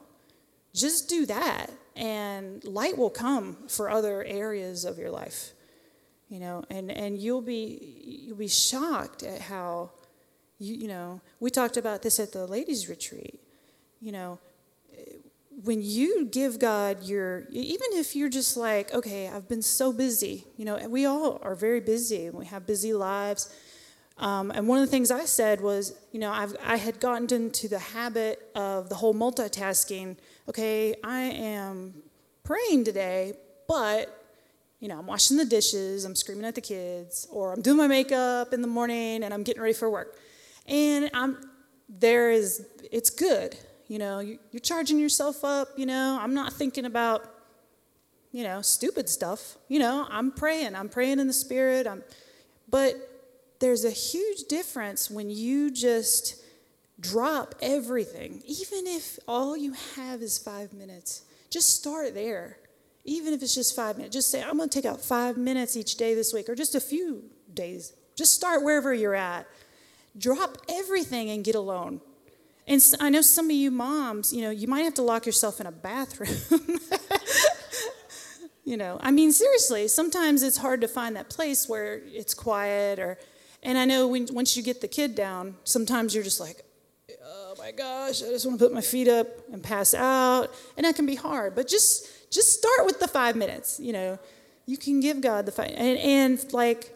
Just 0.73 1.07
do 1.07 1.25
that, 1.27 1.71
and 1.95 2.63
light 2.63 2.97
will 2.97 3.09
come 3.09 3.57
for 3.67 3.89
other 3.89 4.23
areas 4.23 4.85
of 4.85 4.97
your 4.97 5.11
life. 5.11 5.53
You 6.29 6.39
know, 6.39 6.63
and, 6.71 6.91
and 6.91 7.19
you'll 7.19 7.43
be 7.43 8.23
you'll 8.25 8.37
be 8.37 8.47
shocked 8.47 9.21
at 9.21 9.39
how 9.39 9.91
you, 10.57 10.73
you 10.73 10.87
know, 10.87 11.21
we 11.39 11.51
talked 11.51 11.77
about 11.77 12.01
this 12.01 12.19
at 12.19 12.31
the 12.31 12.47
ladies' 12.47 12.89
retreat. 12.89 13.39
You 14.01 14.13
know, 14.13 14.39
when 15.63 15.81
you 15.81 16.25
give 16.25 16.59
God 16.59 17.03
your, 17.03 17.45
even 17.49 17.87
if 17.93 18.15
you're 18.15 18.29
just 18.29 18.57
like, 18.57 18.93
okay, 18.93 19.29
I've 19.29 19.47
been 19.47 19.61
so 19.61 19.93
busy, 19.93 20.45
you 20.57 20.65
know, 20.65 20.77
we 20.89 21.05
all 21.05 21.39
are 21.41 21.55
very 21.55 21.79
busy 21.79 22.25
and 22.25 22.37
we 22.37 22.45
have 22.47 22.67
busy 22.67 22.93
lives. 22.93 23.53
Um, 24.17 24.51
and 24.51 24.67
one 24.67 24.79
of 24.79 24.85
the 24.85 24.91
things 24.91 25.09
I 25.09 25.23
said 25.23 25.61
was, 25.61 25.97
you 26.11 26.19
know, 26.19 26.31
I've, 26.31 26.55
I 26.63 26.75
had 26.75 26.99
gotten 26.99 27.33
into 27.33 27.69
the 27.69 27.79
habit 27.79 28.45
of 28.55 28.89
the 28.89 28.95
whole 28.95 29.13
multitasking. 29.13 30.17
Okay, 30.49 30.95
I 31.01 31.21
am 31.21 31.93
praying 32.43 32.83
today, 32.83 33.33
but, 33.67 34.25
you 34.81 34.89
know, 34.89 34.99
I'm 34.99 35.07
washing 35.07 35.37
the 35.37 35.45
dishes, 35.45 36.03
I'm 36.03 36.15
screaming 36.15 36.45
at 36.45 36.55
the 36.55 36.61
kids, 36.61 37.25
or 37.31 37.53
I'm 37.53 37.61
doing 37.61 37.77
my 37.77 37.87
makeup 37.87 38.53
in 38.53 38.61
the 38.61 38.67
morning 38.67 39.23
and 39.23 39.33
I'm 39.33 39.43
getting 39.43 39.61
ready 39.61 39.73
for 39.73 39.89
work. 39.89 40.19
And 40.67 41.09
I'm, 41.13 41.37
there 41.87 42.31
is, 42.31 42.65
it's 42.91 43.09
good 43.09 43.57
you 43.93 43.99
know, 43.99 44.19
you're 44.19 44.59
charging 44.59 44.97
yourself 44.97 45.45
up. 45.45 45.67
You 45.77 45.85
know, 45.85 46.17
I'm 46.19 46.33
not 46.33 46.51
thinking 46.53 46.85
about, 46.85 47.31
you 48.31 48.41
know, 48.41 48.59
stupid 48.63 49.07
stuff. 49.07 49.55
You 49.67 49.77
know, 49.77 50.07
I'm 50.09 50.31
praying. 50.31 50.73
I'm 50.73 50.89
praying 50.89 51.19
in 51.19 51.27
the 51.27 51.33
Spirit. 51.33 51.85
I'm, 51.85 52.03
but 52.67 52.95
there's 53.59 53.85
a 53.85 53.91
huge 53.91 54.45
difference 54.49 55.11
when 55.11 55.29
you 55.29 55.69
just 55.69 56.43
drop 56.99 57.53
everything, 57.61 58.41
even 58.47 58.87
if 58.87 59.19
all 59.27 59.55
you 59.55 59.75
have 59.95 60.23
is 60.23 60.39
five 60.39 60.73
minutes. 60.73 61.21
Just 61.51 61.75
start 61.75 62.15
there. 62.15 62.57
Even 63.05 63.31
if 63.31 63.43
it's 63.43 63.53
just 63.53 63.75
five 63.75 63.97
minutes, 63.97 64.15
just 64.15 64.31
say, 64.31 64.41
I'm 64.41 64.57
going 64.57 64.69
to 64.69 64.73
take 64.73 64.89
out 64.91 65.01
five 65.01 65.37
minutes 65.37 65.77
each 65.77 65.97
day 65.97 66.15
this 66.15 66.33
week, 66.33 66.49
or 66.49 66.55
just 66.55 66.73
a 66.73 66.79
few 66.79 67.25
days. 67.53 67.93
Just 68.15 68.33
start 68.33 68.63
wherever 68.63 68.91
you're 68.91 69.13
at. 69.13 69.45
Drop 70.17 70.57
everything 70.67 71.29
and 71.29 71.43
get 71.43 71.53
alone. 71.53 72.01
And 72.67 72.81
I 72.99 73.09
know 73.09 73.21
some 73.21 73.45
of 73.45 73.51
you 73.51 73.71
moms, 73.71 74.31
you 74.31 74.41
know, 74.41 74.49
you 74.49 74.67
might 74.67 74.83
have 74.83 74.93
to 74.95 75.01
lock 75.01 75.25
yourself 75.25 75.59
in 75.59 75.67
a 75.67 75.71
bathroom. 75.71 76.29
you 78.63 78.77
know, 78.77 78.97
I 79.01 79.11
mean, 79.11 79.31
seriously, 79.33 79.87
sometimes 79.89 80.43
it's 80.43 80.57
hard 80.57 80.81
to 80.81 80.87
find 80.87 81.15
that 81.17 81.29
place 81.29 81.67
where 81.67 82.01
it's 82.05 82.33
quiet 82.33 82.99
or, 82.99 83.17
and 83.61 83.77
I 83.77 83.85
know 83.85 84.07
when, 84.07 84.27
once 84.31 84.55
you 84.55 84.63
get 84.63 84.79
the 84.79 84.87
kid 84.87 85.13
down, 85.13 85.55
sometimes 85.65 86.15
you're 86.15 86.23
just 86.23 86.39
like, 86.39 86.63
oh 87.25 87.55
my 87.57 87.71
gosh, 87.71 88.23
I 88.23 88.27
just 88.27 88.45
want 88.45 88.59
to 88.59 88.65
put 88.65 88.73
my 88.73 88.81
feet 88.81 89.09
up 89.09 89.27
and 89.51 89.61
pass 89.61 89.93
out. 89.93 90.53
And 90.77 90.85
that 90.85 90.95
can 90.95 91.05
be 91.05 91.15
hard, 91.15 91.55
but 91.55 91.67
just, 91.67 92.31
just 92.31 92.57
start 92.57 92.85
with 92.85 92.99
the 92.99 93.07
five 93.07 93.35
minutes, 93.35 93.79
you 93.79 93.91
know, 93.91 94.19
you 94.65 94.77
can 94.77 95.01
give 95.01 95.19
God 95.19 95.45
the 95.45 95.51
five, 95.51 95.71
and, 95.75 95.97
and 95.97 96.53
like, 96.53 96.92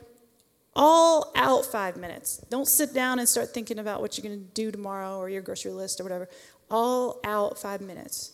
all 0.78 1.32
out 1.36 1.66
five 1.66 1.98
minutes. 1.98 2.38
Don't 2.50 2.68
sit 2.68 2.94
down 2.94 3.18
and 3.18 3.28
start 3.28 3.54
thinking 3.54 3.80
about 3.80 4.00
what 4.00 4.18
you're 4.18 4.24
going 4.24 4.40
to 4.40 4.54
do 4.54 4.72
tomorrow 4.72 5.18
or 5.18 5.28
your 5.28 5.42
grocery 5.42 5.72
list 5.72 6.00
or 6.00 6.04
whatever. 6.04 6.30
All 6.70 7.20
out 7.24 7.58
five 7.58 7.82
minutes. 7.82 8.34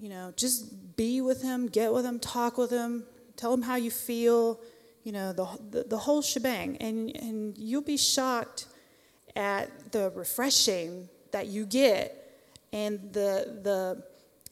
You 0.00 0.08
know, 0.08 0.32
just 0.36 0.96
be 0.96 1.20
with 1.20 1.42
him, 1.42 1.68
get 1.68 1.92
with 1.92 2.04
him, 2.04 2.18
talk 2.18 2.58
with 2.58 2.70
him, 2.70 3.04
tell 3.36 3.54
him 3.54 3.62
how 3.62 3.76
you 3.76 3.92
feel, 3.92 4.60
you 5.04 5.12
know, 5.12 5.32
the, 5.32 5.46
the, 5.70 5.84
the 5.84 5.98
whole 5.98 6.20
shebang. 6.20 6.76
And, 6.78 7.16
and 7.16 7.56
you'll 7.56 7.82
be 7.82 7.96
shocked 7.96 8.66
at 9.36 9.92
the 9.92 10.10
refreshing 10.16 11.08
that 11.30 11.46
you 11.46 11.64
get 11.64 12.18
and 12.72 13.12
the, 13.12 13.60
the, 13.62 14.02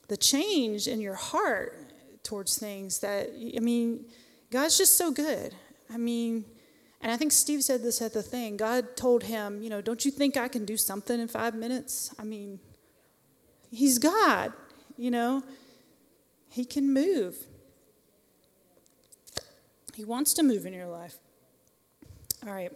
the 0.07 0.15
change 0.15 0.87
in 0.87 1.01
your 1.01 1.15
heart 1.15 1.77
towards 2.23 2.57
things 2.57 2.99
that, 2.99 3.29
I 3.55 3.59
mean, 3.59 4.05
God's 4.49 4.77
just 4.77 4.97
so 4.97 5.11
good. 5.11 5.53
I 5.93 5.97
mean, 5.97 6.45
and 7.01 7.11
I 7.11 7.17
think 7.17 7.31
Steve 7.31 7.63
said 7.63 7.81
this 7.81 8.01
at 8.01 8.13
the 8.13 8.21
thing. 8.21 8.57
God 8.57 8.95
told 8.95 9.23
him, 9.23 9.61
you 9.61 9.69
know, 9.69 9.81
don't 9.81 10.05
you 10.05 10.11
think 10.11 10.37
I 10.37 10.47
can 10.47 10.65
do 10.65 10.77
something 10.77 11.19
in 11.19 11.27
five 11.27 11.55
minutes? 11.55 12.13
I 12.19 12.23
mean, 12.23 12.59
he's 13.71 13.97
God, 13.97 14.53
you 14.97 15.09
know, 15.09 15.43
he 16.49 16.63
can 16.63 16.93
move. 16.93 17.35
He 19.95 20.05
wants 20.05 20.33
to 20.35 20.43
move 20.43 20.65
in 20.65 20.73
your 20.73 20.87
life. 20.87 21.17
All 22.45 22.53
right. 22.53 22.71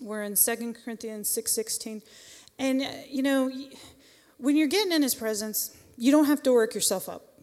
We're 0.00 0.22
in 0.22 0.36
2 0.36 0.74
Corinthians 0.84 1.28
6:16. 1.28 2.02
And 2.58 2.82
uh, 2.82 2.86
you 3.08 3.22
know, 3.22 3.50
when 4.38 4.56
you're 4.56 4.68
getting 4.68 4.92
in 4.92 5.02
his 5.02 5.14
presence, 5.14 5.76
you 5.96 6.12
don't 6.12 6.26
have 6.26 6.42
to 6.44 6.52
work 6.52 6.74
yourself 6.74 7.08
up. 7.08 7.35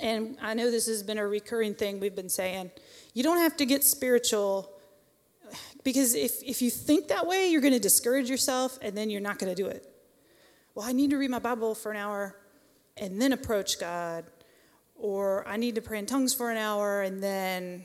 And 0.00 0.36
I 0.40 0.54
know 0.54 0.70
this 0.70 0.86
has 0.86 1.02
been 1.02 1.18
a 1.18 1.26
recurring 1.26 1.74
thing 1.74 2.00
we've 2.00 2.14
been 2.14 2.28
saying. 2.28 2.70
You 3.14 3.22
don't 3.22 3.38
have 3.38 3.56
to 3.58 3.66
get 3.66 3.84
spiritual 3.84 4.70
because 5.84 6.14
if, 6.14 6.42
if 6.42 6.60
you 6.62 6.70
think 6.70 7.08
that 7.08 7.26
way, 7.26 7.48
you're 7.48 7.60
going 7.60 7.72
to 7.72 7.78
discourage 7.78 8.28
yourself 8.28 8.78
and 8.82 8.96
then 8.96 9.08
you're 9.08 9.20
not 9.20 9.38
going 9.38 9.54
to 9.54 9.62
do 9.62 9.68
it. 9.68 9.88
Well, 10.74 10.84
I 10.84 10.92
need 10.92 11.10
to 11.10 11.16
read 11.16 11.30
my 11.30 11.38
Bible 11.38 11.74
for 11.74 11.92
an 11.92 11.96
hour 11.96 12.36
and 12.96 13.20
then 13.20 13.32
approach 13.32 13.78
God. 13.78 14.24
Or 14.96 15.46
I 15.46 15.56
need 15.56 15.74
to 15.76 15.82
pray 15.82 15.98
in 15.98 16.06
tongues 16.06 16.34
for 16.34 16.50
an 16.50 16.56
hour 16.56 17.02
and 17.02 17.22
then 17.22 17.84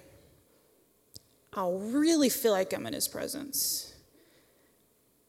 I'll 1.53 1.77
really 1.77 2.29
feel 2.29 2.53
like 2.53 2.73
I'm 2.73 2.87
in 2.87 2.93
His 2.93 3.07
presence. 3.07 3.93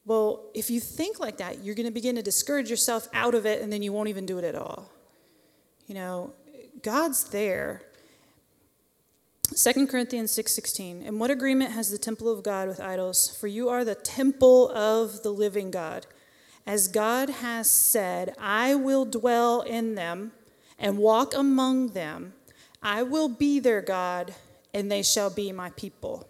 Well, 0.05 0.47
if 0.55 0.71
you 0.71 0.81
think 0.81 1.21
like 1.21 1.39
that, 1.39 1.63
you're 1.63 1.75
going 1.75 1.87
to 1.87 1.93
begin 1.93 2.17
to 2.17 2.23
discourage 2.23 2.71
yourself 2.71 3.09
out 3.13 3.35
of 3.35 3.47
it 3.47 3.63
and 3.63 3.73
then 3.73 3.83
you 3.83 3.93
won't 3.93 4.09
even 4.09 4.27
do 4.27 4.39
it 4.39 4.45
at 4.45 4.55
all. 4.55 4.89
You 5.87 5.95
know, 5.95 6.33
God's 6.81 7.25
there. 7.25 7.83
2 9.55 9.87
Corinthians 9.87 10.33
6:16 10.33 11.03
And 11.07 11.21
what 11.21 11.31
agreement 11.31 11.73
has 11.73 11.91
the 11.91 11.99
temple 11.99 12.29
of 12.29 12.43
God 12.43 12.69
with 12.69 12.81
idols? 12.81 13.29
For 13.29 13.47
you 13.47 13.69
are 13.69 13.85
the 13.85 13.95
temple 13.95 14.71
of 14.71 15.23
the 15.23 15.33
living 15.33 15.71
God. 15.71 16.07
As 16.67 16.89
God 16.89 17.29
has 17.29 17.71
said 17.71 18.35
I 18.39 18.75
will 18.75 19.05
dwell 19.05 19.61
in 19.61 19.95
them 19.95 20.33
and 20.79 20.99
walk 20.99 21.35
among 21.35 21.89
them. 21.89 22.35
I 22.83 23.03
will 23.03 23.29
be 23.29 23.61
their 23.61 23.83
God 23.83 24.35
and 24.73 24.91
they 24.91 25.03
shall 25.03 25.31
be 25.31 25.53
my 25.53 25.71
people. 25.71 26.27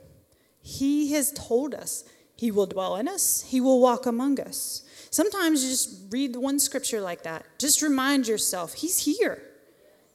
He 0.60 1.12
has 1.12 1.32
told 1.32 1.74
us 1.74 2.04
he 2.36 2.50
will 2.50 2.66
dwell 2.66 2.96
in 2.96 3.06
us. 3.06 3.42
He 3.48 3.60
will 3.60 3.80
walk 3.80 4.04
among 4.04 4.40
us. 4.40 4.82
Sometimes 5.10 5.62
you 5.62 5.70
just 5.70 6.10
read 6.10 6.34
one 6.34 6.58
scripture 6.58 7.00
like 7.00 7.22
that. 7.22 7.46
Just 7.58 7.82
remind 7.82 8.26
yourself 8.26 8.74
he's 8.74 8.98
here 8.98 9.42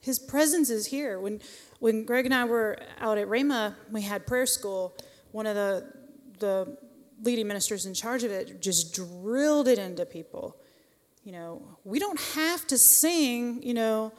His 0.01 0.19
presence 0.19 0.69
is 0.69 0.87
here. 0.87 1.19
When 1.19 1.41
when 1.79 2.05
Greg 2.05 2.25
and 2.25 2.33
I 2.33 2.45
were 2.45 2.77
out 2.99 3.17
at 3.17 3.27
Rhema, 3.27 3.75
we 3.91 4.01
had 4.01 4.25
prayer 4.25 4.45
school. 4.45 4.95
One 5.31 5.45
of 5.45 5.55
the 5.55 5.93
the 6.39 6.77
leading 7.23 7.47
ministers 7.47 7.85
in 7.85 7.93
charge 7.93 8.23
of 8.23 8.31
it 8.31 8.61
just 8.61 8.93
drilled 8.93 9.67
it 9.67 9.79
into 9.79 10.05
people. 10.05 10.57
You 11.23 11.31
know, 11.33 11.61
we 11.83 11.99
don't 11.99 12.19
have 12.35 12.65
to 12.67 12.77
sing, 12.77 13.61
you 13.63 13.73
know, 13.73 14.13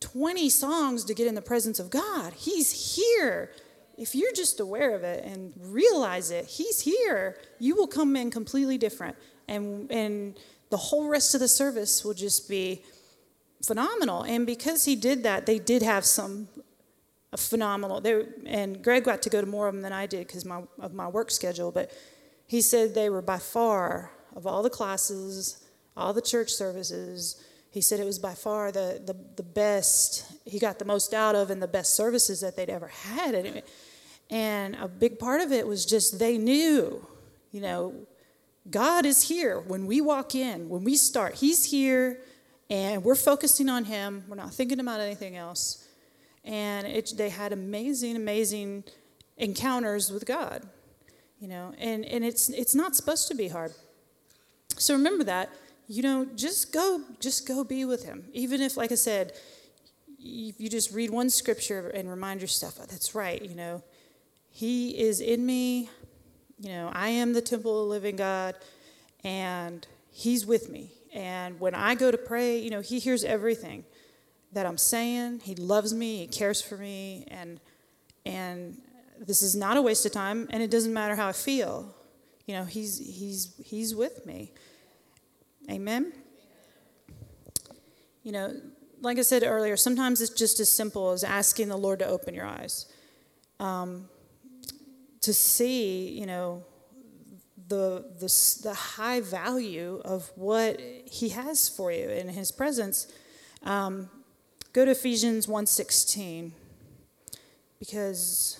20 0.00 0.48
songs 0.48 1.04
to 1.04 1.14
get 1.14 1.26
in 1.26 1.34
the 1.34 1.42
presence 1.42 1.78
of 1.78 1.90
God. 1.90 2.32
He's 2.32 2.96
here. 2.96 3.52
If 3.96 4.14
you're 4.14 4.32
just 4.32 4.58
aware 4.58 4.94
of 4.94 5.04
it 5.04 5.24
and 5.24 5.52
realize 5.60 6.30
it, 6.30 6.46
He's 6.46 6.80
here, 6.80 7.36
you 7.58 7.76
will 7.76 7.86
come 7.86 8.16
in 8.16 8.30
completely 8.30 8.78
different. 8.78 9.16
And, 9.46 9.90
and 9.92 10.38
the 10.70 10.76
whole 10.76 11.08
rest 11.08 11.34
of 11.34 11.40
the 11.40 11.48
service 11.48 12.04
will 12.04 12.14
just 12.14 12.48
be 12.48 12.82
phenomenal. 13.64 14.22
And 14.22 14.46
because 14.46 14.84
He 14.84 14.96
did 14.96 15.22
that, 15.22 15.46
they 15.46 15.58
did 15.58 15.82
have 15.82 16.04
some 16.04 16.48
phenomenal. 17.36 18.00
They, 18.00 18.14
were, 18.14 18.26
and 18.46 18.82
Greg 18.82 19.04
got 19.04 19.22
to 19.22 19.30
go 19.30 19.40
to 19.40 19.46
more 19.46 19.68
of 19.68 19.74
them 19.74 19.82
than 19.82 19.92
I 19.92 20.06
did 20.06 20.26
because 20.26 20.44
my, 20.44 20.62
of 20.78 20.94
my 20.94 21.08
work 21.08 21.30
schedule. 21.30 21.70
But 21.70 21.92
he 22.46 22.60
said 22.60 22.94
they 22.94 23.08
were 23.08 23.22
by 23.22 23.38
far, 23.38 24.10
of 24.34 24.46
all 24.46 24.62
the 24.62 24.70
classes, 24.70 25.64
all 25.96 26.12
the 26.12 26.22
church 26.22 26.50
services, 26.50 27.42
he 27.70 27.80
said 27.80 28.00
it 28.00 28.04
was 28.04 28.18
by 28.18 28.34
far 28.34 28.72
the, 28.72 29.00
the, 29.04 29.16
the 29.36 29.42
best, 29.42 30.26
he 30.44 30.58
got 30.58 30.78
the 30.78 30.84
most 30.84 31.14
out 31.14 31.36
of 31.36 31.50
and 31.50 31.62
the 31.62 31.68
best 31.68 31.94
services 31.94 32.40
that 32.40 32.56
they'd 32.56 32.70
ever 32.70 32.88
had. 32.88 33.34
And, 33.34 33.62
and 34.28 34.76
a 34.76 34.88
big 34.88 35.18
part 35.18 35.40
of 35.40 35.52
it 35.52 35.66
was 35.66 35.86
just 35.86 36.18
they 36.18 36.36
knew, 36.36 37.06
you 37.52 37.60
know, 37.60 37.94
God 38.68 39.06
is 39.06 39.22
here 39.22 39.60
when 39.60 39.86
we 39.86 40.00
walk 40.00 40.34
in, 40.34 40.68
when 40.68 40.84
we 40.84 40.96
start. 40.96 41.36
He's 41.36 41.66
here 41.66 42.20
and 42.70 43.04
we're 43.04 43.14
focusing 43.14 43.68
on 43.68 43.84
Him. 43.84 44.24
We're 44.28 44.36
not 44.36 44.54
thinking 44.54 44.80
about 44.80 45.00
anything 45.00 45.36
else. 45.36 45.86
And 46.44 46.86
it, 46.86 47.12
they 47.18 47.28
had 47.28 47.52
amazing, 47.52 48.16
amazing 48.16 48.84
encounters 49.36 50.10
with 50.10 50.24
God 50.24 50.66
you 51.40 51.48
know 51.48 51.72
and 51.78 52.04
and 52.04 52.24
it's 52.24 52.50
it's 52.50 52.74
not 52.74 52.94
supposed 52.94 53.26
to 53.28 53.34
be 53.34 53.48
hard. 53.48 53.72
So 54.76 54.94
remember 54.94 55.24
that 55.24 55.50
you 55.88 56.02
know 56.02 56.26
just 56.36 56.72
go 56.72 57.00
just 57.18 57.48
go 57.48 57.64
be 57.64 57.84
with 57.84 58.04
him. 58.04 58.26
Even 58.32 58.60
if 58.60 58.76
like 58.76 58.92
i 58.92 58.96
said 58.96 59.32
if 60.22 60.60
you 60.60 60.68
just 60.68 60.92
read 60.92 61.10
one 61.10 61.30
scripture 61.30 61.88
and 61.88 62.08
remind 62.08 62.42
yourself 62.42 62.78
oh, 62.80 62.86
that's 62.88 63.14
right 63.14 63.42
you 63.42 63.54
know. 63.54 63.82
He 64.52 64.98
is 64.98 65.20
in 65.20 65.46
me. 65.46 65.88
You 66.58 66.68
know 66.68 66.90
i 66.92 67.08
am 67.08 67.32
the 67.32 67.40
temple 67.40 67.80
of 67.80 67.86
the 67.86 67.90
living 67.90 68.16
god 68.16 68.54
and 69.24 69.86
he's 70.12 70.44
with 70.44 70.68
me 70.68 70.92
and 71.12 71.58
when 71.60 71.74
i 71.74 71.94
go 71.94 72.10
to 72.10 72.18
pray 72.18 72.58
you 72.58 72.70
know 72.70 72.80
he 72.80 72.98
hears 72.98 73.24
everything 73.24 73.84
that 74.52 74.66
i'm 74.66 74.78
saying 74.78 75.40
he 75.40 75.54
loves 75.54 75.92
me 75.92 76.18
he 76.18 76.26
cares 76.26 76.60
for 76.60 76.76
me 76.76 77.24
and 77.30 77.60
and 78.26 78.76
this 79.20 79.42
is 79.42 79.54
not 79.54 79.76
a 79.76 79.82
waste 79.82 80.06
of 80.06 80.12
time 80.12 80.48
and 80.50 80.62
it 80.62 80.70
doesn't 80.70 80.92
matter 80.92 81.14
how 81.14 81.28
I 81.28 81.32
feel. 81.32 81.94
You 82.46 82.54
know, 82.56 82.64
he's 82.64 82.98
he's 82.98 83.54
he's 83.64 83.94
with 83.94 84.26
me. 84.26 84.52
Amen. 85.70 86.12
You 88.22 88.32
know, 88.32 88.60
like 89.00 89.18
I 89.18 89.22
said 89.22 89.42
earlier, 89.44 89.76
sometimes 89.76 90.20
it's 90.20 90.32
just 90.32 90.58
as 90.58 90.70
simple 90.70 91.10
as 91.10 91.22
asking 91.22 91.68
the 91.68 91.76
Lord 91.76 92.00
to 92.00 92.06
open 92.06 92.34
your 92.34 92.46
eyes. 92.46 92.86
Um, 93.60 94.08
to 95.20 95.34
see, 95.34 96.08
you 96.08 96.26
know, 96.26 96.64
the, 97.70 98.04
the, 98.18 98.60
the 98.68 98.74
high 98.74 99.20
value 99.20 100.02
of 100.04 100.30
what 100.34 100.80
he 100.80 101.30
has 101.30 101.68
for 101.68 101.92
you 101.92 102.08
in 102.08 102.28
his 102.28 102.50
presence. 102.50 103.06
Um, 103.62 104.10
go 104.72 104.84
to 104.84 104.90
Ephesians 104.90 105.46
1.16 105.46 106.50
because 107.78 108.58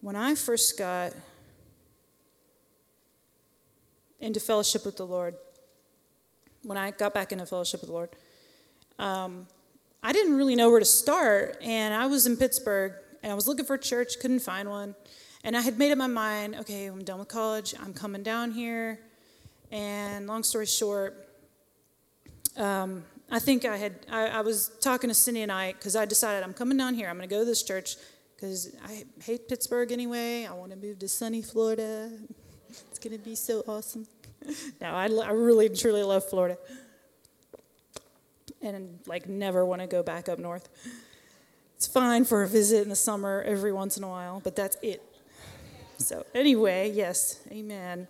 when 0.00 0.16
I 0.16 0.34
first 0.34 0.78
got 0.78 1.12
into 4.20 4.40
fellowship 4.40 4.86
with 4.86 4.96
the 4.96 5.06
Lord, 5.06 5.34
when 6.62 6.78
I 6.78 6.92
got 6.92 7.12
back 7.12 7.30
into 7.30 7.44
fellowship 7.44 7.82
with 7.82 7.88
the 7.88 7.94
Lord, 7.94 8.10
um, 8.98 9.46
I 10.02 10.14
didn't 10.14 10.36
really 10.36 10.56
know 10.56 10.70
where 10.70 10.80
to 10.80 10.86
start. 10.86 11.58
And 11.60 11.92
I 11.92 12.06
was 12.06 12.26
in 12.26 12.38
Pittsburgh 12.38 12.94
and 13.22 13.30
I 13.30 13.34
was 13.34 13.46
looking 13.46 13.66
for 13.66 13.74
a 13.74 13.78
church, 13.78 14.18
couldn't 14.18 14.40
find 14.40 14.70
one. 14.70 14.94
And 15.46 15.56
I 15.56 15.60
had 15.60 15.78
made 15.78 15.92
up 15.92 15.98
my 15.98 16.08
mind 16.08 16.56
okay, 16.56 16.86
I'm 16.86 17.04
done 17.04 17.20
with 17.20 17.28
college, 17.28 17.72
I'm 17.80 17.94
coming 17.94 18.24
down 18.24 18.50
here. 18.50 18.98
And 19.70 20.26
long 20.26 20.42
story 20.42 20.66
short, 20.66 21.28
um, 22.56 23.04
I 23.30 23.38
think 23.38 23.64
I 23.64 23.76
had, 23.76 23.94
I, 24.10 24.26
I 24.26 24.40
was 24.40 24.72
talking 24.80 25.06
to 25.06 25.14
Cindy 25.14 25.42
and 25.42 25.52
I, 25.52 25.72
because 25.72 25.94
I 25.94 26.04
decided 26.04 26.42
I'm 26.42 26.52
coming 26.52 26.76
down 26.76 26.94
here, 26.94 27.08
I'm 27.08 27.16
going 27.16 27.28
to 27.28 27.32
go 27.32 27.40
to 27.40 27.44
this 27.44 27.62
church 27.62 27.94
because 28.34 28.74
I 28.84 29.04
hate 29.22 29.48
Pittsburgh 29.48 29.92
anyway. 29.92 30.46
I 30.46 30.52
want 30.52 30.72
to 30.72 30.76
move 30.76 30.98
to 30.98 31.08
sunny 31.08 31.42
Florida. 31.42 32.10
It's 32.90 32.98
going 32.98 33.16
to 33.16 33.24
be 33.24 33.36
so 33.36 33.62
awesome. 33.68 34.06
no, 34.82 34.88
I, 34.88 35.04
I 35.06 35.30
really, 35.30 35.68
truly 35.68 36.02
love 36.02 36.28
Florida. 36.28 36.58
And 38.60 38.98
like 39.06 39.28
never 39.28 39.64
want 39.64 39.80
to 39.80 39.86
go 39.86 40.02
back 40.02 40.28
up 40.28 40.38
north. 40.38 40.68
It's 41.76 41.86
fine 41.86 42.24
for 42.24 42.42
a 42.42 42.48
visit 42.48 42.82
in 42.82 42.88
the 42.88 42.96
summer 42.96 43.42
every 43.46 43.72
once 43.72 43.96
in 43.96 44.02
a 44.02 44.08
while, 44.08 44.40
but 44.42 44.56
that's 44.56 44.76
it. 44.82 45.02
So, 45.98 46.26
anyway, 46.34 46.90
yes, 46.92 47.40
amen. 47.50 48.08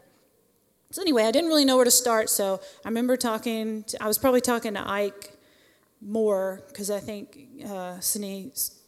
So, 0.90 1.03
anyway, 1.03 1.25
I 1.25 1.31
didn't 1.31 1.49
really 1.49 1.64
know 1.64 1.77
where 1.77 1.85
to 1.85 1.90
start. 1.90 2.31
So, 2.31 2.61
I 2.85 2.88
remember 2.88 3.16
talking, 3.16 3.85
to, 3.85 4.03
I 4.03 4.07
was 4.07 4.18
probably 4.18 4.40
talking 4.40 4.75
to 4.75 4.88
Ike 4.88 5.33
more 6.01 6.62
because 6.68 6.90
I 6.90 7.01
think 7.01 7.38
uh, 7.66 7.99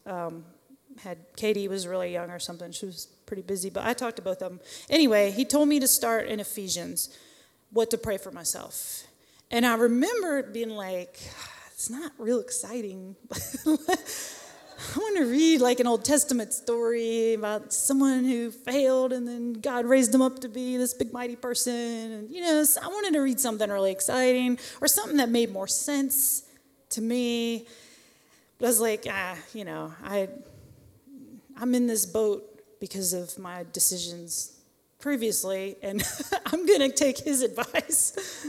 um, 0.07 0.45
had 1.03 1.19
Katie 1.37 1.69
was 1.69 1.87
really 1.87 2.13
young 2.13 2.31
or 2.31 2.39
something. 2.39 2.73
She 2.73 2.87
was 2.87 3.07
pretty 3.27 3.43
busy, 3.43 3.71
but 3.71 3.85
I 3.85 3.93
talked 3.93 4.17
to 4.17 4.23
both 4.23 4.43
of 4.43 4.51
them. 4.51 4.61
Anyway, 4.89 5.31
he 5.31 5.45
told 5.45 5.69
me 5.69 5.81
to 5.81 5.89
start 5.89 6.29
in 6.29 6.41
Ephesians, 6.41 7.17
what 7.71 7.91
to 7.91 7.99
pray 7.99 8.17
for 8.19 8.31
myself. 8.31 9.05
And 9.51 9.65
I 9.65 9.75
remember 9.75 10.43
being 10.43 10.71
like, 10.71 11.21
it's 11.73 11.91
not 11.91 12.13
real 12.19 12.41
exciting. 12.41 13.17
I 14.79 14.99
want 14.99 15.17
to 15.17 15.25
read 15.25 15.61
like 15.61 15.81
an 15.81 15.89
Old 15.89 16.05
Testament 16.05 16.53
story 16.53 17.35
about 17.35 17.73
someone 17.73 18.23
who 18.25 18.53
failed 18.53 19.13
and 19.13 19.27
then 19.27 19.55
God 19.55 19.87
raised 19.87 20.13
them 20.13 20.23
up 20.23 20.39
to 20.41 20.49
be 20.49 20.77
this 20.77 20.95
big 20.95 21.13
mighty 21.13 21.35
person. 21.35 21.73
And, 21.73 22.31
you 22.31 22.41
know, 22.43 22.65
I 22.81 22.87
wanted 22.87 23.13
to 23.15 23.21
read 23.21 23.41
something 23.41 23.69
really 23.69 23.91
exciting 23.91 24.57
or 24.81 24.87
something 24.87 25.17
that 25.17 25.31
made 25.31 25.53
more 25.53 25.67
sense 25.67 26.45
to 26.91 27.01
me. 27.03 27.67
But 28.59 28.67
I 28.67 28.69
was 28.69 28.81
like, 28.81 29.05
ah, 29.11 29.37
you 29.53 29.65
know, 29.65 29.93
I 30.05 30.29
I'm 31.61 31.75
in 31.75 31.89
this 31.89 32.07
boat 32.07 32.45
because 32.79 33.13
of 33.13 33.37
my 33.37 33.67
decisions 33.73 34.61
previously, 35.01 35.77
and 35.83 36.05
I'm 36.47 36.67
going 36.67 36.81
to 36.81 36.91
take 36.91 37.19
his 37.19 37.43
advice. 37.51 38.47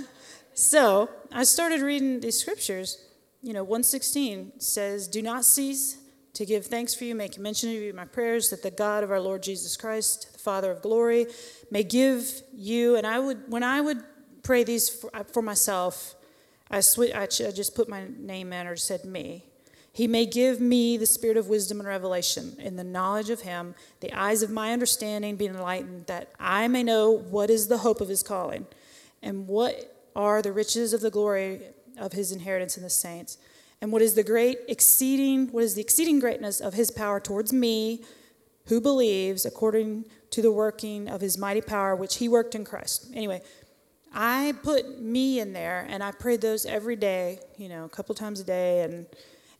so 0.53 1.09
I 1.31 1.43
started 1.43 1.81
reading 1.81 2.19
these 2.19 2.39
scriptures. 2.39 3.03
You 3.41 3.53
know, 3.53 3.63
116 3.63 4.59
says, 4.59 5.07
Do 5.07 5.23
not 5.23 5.43
cease 5.43 5.97
to 6.33 6.45
give 6.45 6.65
thanks 6.65 6.93
for 6.93 7.03
you, 7.03 7.15
make 7.15 7.37
mention 7.37 7.69
of 7.69 7.75
you 7.75 7.89
in 7.89 7.95
my 7.95 8.05
prayers, 8.05 8.49
that 8.49 8.63
the 8.63 8.71
God 8.71 9.03
of 9.03 9.11
our 9.11 9.19
Lord 9.19 9.43
Jesus 9.43 9.75
Christ, 9.75 10.33
the 10.33 10.39
Father 10.39 10.71
of 10.71 10.81
glory, 10.81 11.27
may 11.71 11.83
give 11.83 12.41
you. 12.53 12.95
And 12.95 13.05
I 13.05 13.19
would, 13.19 13.49
when 13.51 13.63
I 13.63 13.81
would 13.81 14.03
pray 14.43 14.63
these 14.63 14.89
for, 14.89 15.09
uh, 15.15 15.23
for 15.23 15.41
myself, 15.41 16.15
I, 16.71 16.81
sw- 16.81 17.13
I 17.15 17.25
just 17.27 17.75
put 17.75 17.89
my 17.89 18.05
name 18.17 18.53
in 18.53 18.67
or 18.67 18.75
said 18.75 19.05
me. 19.05 19.45
He 19.91 20.07
may 20.07 20.25
give 20.25 20.61
me 20.61 20.97
the 20.97 21.05
spirit 21.05 21.35
of 21.35 21.49
wisdom 21.49 21.79
and 21.79 21.87
revelation 21.87 22.55
in 22.59 22.75
the 22.75 22.83
knowledge 22.83 23.29
of 23.29 23.41
Him, 23.41 23.75
the 23.99 24.13
eyes 24.13 24.43
of 24.43 24.49
my 24.49 24.71
understanding 24.71 25.35
being 25.35 25.55
enlightened, 25.55 26.05
that 26.05 26.31
I 26.39 26.67
may 26.67 26.83
know 26.83 27.11
what 27.11 27.49
is 27.49 27.67
the 27.67 27.79
hope 27.79 27.99
of 27.99 28.07
His 28.07 28.23
calling 28.23 28.67
and 29.21 29.47
what 29.47 29.95
are 30.15 30.41
the 30.41 30.51
riches 30.51 30.93
of 30.93 31.01
the 31.01 31.09
glory 31.09 31.61
of 31.97 32.13
His 32.13 32.31
inheritance 32.31 32.77
in 32.77 32.83
the 32.83 32.89
saints, 32.89 33.37
and 33.81 33.91
what 33.91 34.01
is 34.01 34.13
the 34.13 34.23
great 34.23 34.59
exceeding, 34.67 35.47
what 35.47 35.63
is 35.63 35.75
the 35.75 35.81
exceeding 35.81 36.19
greatness 36.19 36.59
of 36.59 36.73
His 36.73 36.91
power 36.91 37.19
towards 37.19 37.53
me 37.53 38.03
who 38.65 38.81
believes 38.81 39.45
according 39.45 40.05
to 40.31 40.41
the 40.41 40.51
working 40.51 41.09
of 41.09 41.21
His 41.21 41.37
mighty 41.37 41.61
power 41.61 41.95
which 41.95 42.17
He 42.17 42.27
worked 42.27 42.55
in 42.55 42.65
Christ. 42.65 43.07
Anyway, 43.13 43.41
I 44.13 44.53
put 44.63 45.01
me 45.01 45.39
in 45.39 45.53
there 45.53 45.85
and 45.89 46.03
I 46.03 46.11
prayed 46.11 46.41
those 46.41 46.65
every 46.65 46.95
day, 46.95 47.39
you 47.57 47.69
know, 47.69 47.85
a 47.85 47.89
couple 47.89 48.15
times 48.15 48.39
a 48.39 48.43
day 48.43 48.81
and 48.81 49.05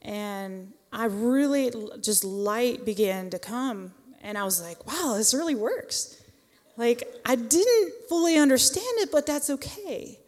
and 0.02 0.74
I 0.92 1.06
really 1.06 1.72
just 2.02 2.24
light 2.24 2.86
began 2.86 3.30
to 3.32 3.40
come. 3.40 3.94
And 4.22 4.38
I 4.38 4.44
was 4.44 4.62
like, 4.62 4.86
wow, 4.88 5.16
this 5.18 5.34
really 5.34 5.56
works. 5.56 6.22
Like, 6.78 7.04
I 7.26 7.36
didn't 7.36 7.94
fully 8.08 8.38
understand 8.38 8.86
it, 9.00 9.12
but 9.12 9.26
that's 9.26 9.50
okay. 9.50 10.19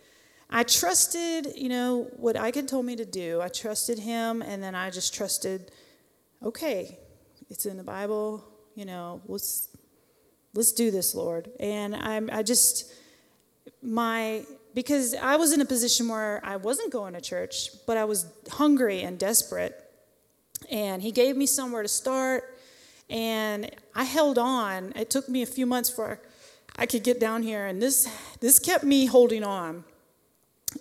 I 0.52 0.64
trusted, 0.64 1.54
you 1.56 1.70
know, 1.70 2.10
what 2.18 2.36
had 2.36 2.68
told 2.68 2.86
me 2.86 2.98
to 2.98 3.06
do. 3.06 3.40
I 3.42 3.48
trusted 3.48 4.00
him, 4.00 4.42
and 4.42 4.62
then 4.62 4.76
I 4.76 4.90
just 4.90 5.14
trusted, 5.14 5.72
okay, 6.44 7.00
it's 7.50 7.66
in 7.66 7.78
the 7.78 7.84
Bible, 7.84 8.44
you 8.76 8.86
know, 8.86 9.22
let's 9.28 9.70
let's 10.54 10.74
do 10.74 10.92
this, 10.92 11.16
Lord. 11.16 11.50
And 11.60 11.96
I'm 11.96 12.30
I 12.32 12.44
just 12.44 12.94
my 13.82 14.46
because 14.74 15.16
I 15.16 15.38
was 15.38 15.54
in 15.54 15.62
a 15.62 15.66
position 15.66 16.08
where 16.08 16.42
I 16.44 16.58
wasn't 16.58 16.92
going 16.92 17.14
to 17.14 17.22
church, 17.22 17.70
but 17.88 17.98
I 17.98 18.06
was 18.06 18.26
hungry 18.50 19.02
and 19.02 19.18
desperate. 19.18 19.78
And 20.70 21.02
he 21.02 21.12
gave 21.12 21.36
me 21.36 21.46
somewhere 21.46 21.82
to 21.82 21.90
start, 21.90 22.58
and 23.10 23.70
I 23.96 24.04
held 24.04 24.38
on. 24.38 24.94
It 24.96 25.10
took 25.10 25.28
me 25.28 25.42
a 25.42 25.46
few 25.46 25.66
months 25.66 25.90
for 25.90 26.20
I 26.78 26.86
could 26.86 27.04
get 27.04 27.20
down 27.20 27.44
here, 27.44 27.66
and 27.66 27.82
this 27.82 28.08
this 28.42 28.60
kept 28.60 28.84
me 28.84 29.06
holding 29.06 29.44
on. 29.44 29.86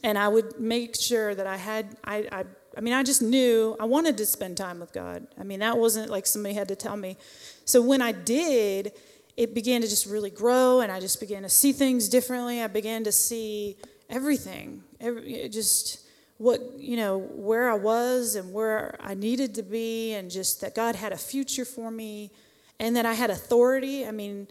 And 0.02 0.18
I 0.18 0.28
would 0.28 0.60
make 0.60 0.96
sure 0.96 1.34
that 1.34 1.46
I 1.46 1.56
had 1.56 1.96
I, 2.04 2.28
I 2.30 2.44
I 2.76 2.80
mean 2.80 2.94
I 2.94 3.02
just 3.02 3.22
knew 3.22 3.76
I 3.80 3.84
wanted 3.84 4.16
to 4.18 4.26
spend 4.26 4.56
time 4.56 4.80
with 4.80 4.92
God. 4.92 5.26
I 5.38 5.44
mean 5.44 5.60
that 5.60 5.78
wasn't 5.78 6.10
like 6.10 6.26
somebody 6.26 6.54
had 6.54 6.68
to 6.68 6.76
tell 6.76 6.96
me. 6.96 7.16
So 7.64 7.82
when 7.82 8.00
I 8.02 8.12
did, 8.12 8.92
it 9.36 9.54
began 9.54 9.80
to 9.80 9.88
just 9.88 10.06
really 10.06 10.30
grow, 10.30 10.80
and 10.80 10.92
I 10.92 11.00
just 11.00 11.20
began 11.20 11.42
to 11.42 11.48
see 11.48 11.72
things 11.72 12.08
differently. 12.08 12.60
I 12.60 12.66
began 12.66 13.04
to 13.04 13.12
see 13.12 13.76
everything, 14.08 14.82
every, 15.00 15.48
just 15.48 16.06
what 16.38 16.60
you 16.78 16.96
know 16.96 17.18
where 17.18 17.70
I 17.70 17.74
was 17.74 18.34
and 18.34 18.52
where 18.52 18.96
I 19.00 19.14
needed 19.14 19.54
to 19.56 19.62
be, 19.62 20.14
and 20.14 20.30
just 20.30 20.60
that 20.60 20.74
God 20.74 20.94
had 20.94 21.12
a 21.12 21.16
future 21.16 21.64
for 21.64 21.90
me, 21.90 22.30
and 22.78 22.96
that 22.96 23.06
I 23.06 23.14
had 23.14 23.30
authority. 23.30 24.06
I 24.06 24.10
mean 24.10 24.46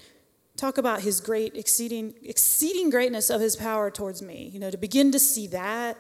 talk 0.60 0.78
about 0.78 1.02
his 1.02 1.22
great 1.22 1.56
exceeding 1.56 2.14
exceeding 2.22 2.90
greatness 2.90 3.30
of 3.30 3.40
his 3.40 3.56
power 3.56 3.90
towards 3.90 4.22
me 4.22 4.50
you 4.54 4.60
know 4.60 4.70
to 4.70 4.78
begin 4.78 5.12
to 5.12 5.20
see 5.20 5.48
that. 5.48 5.98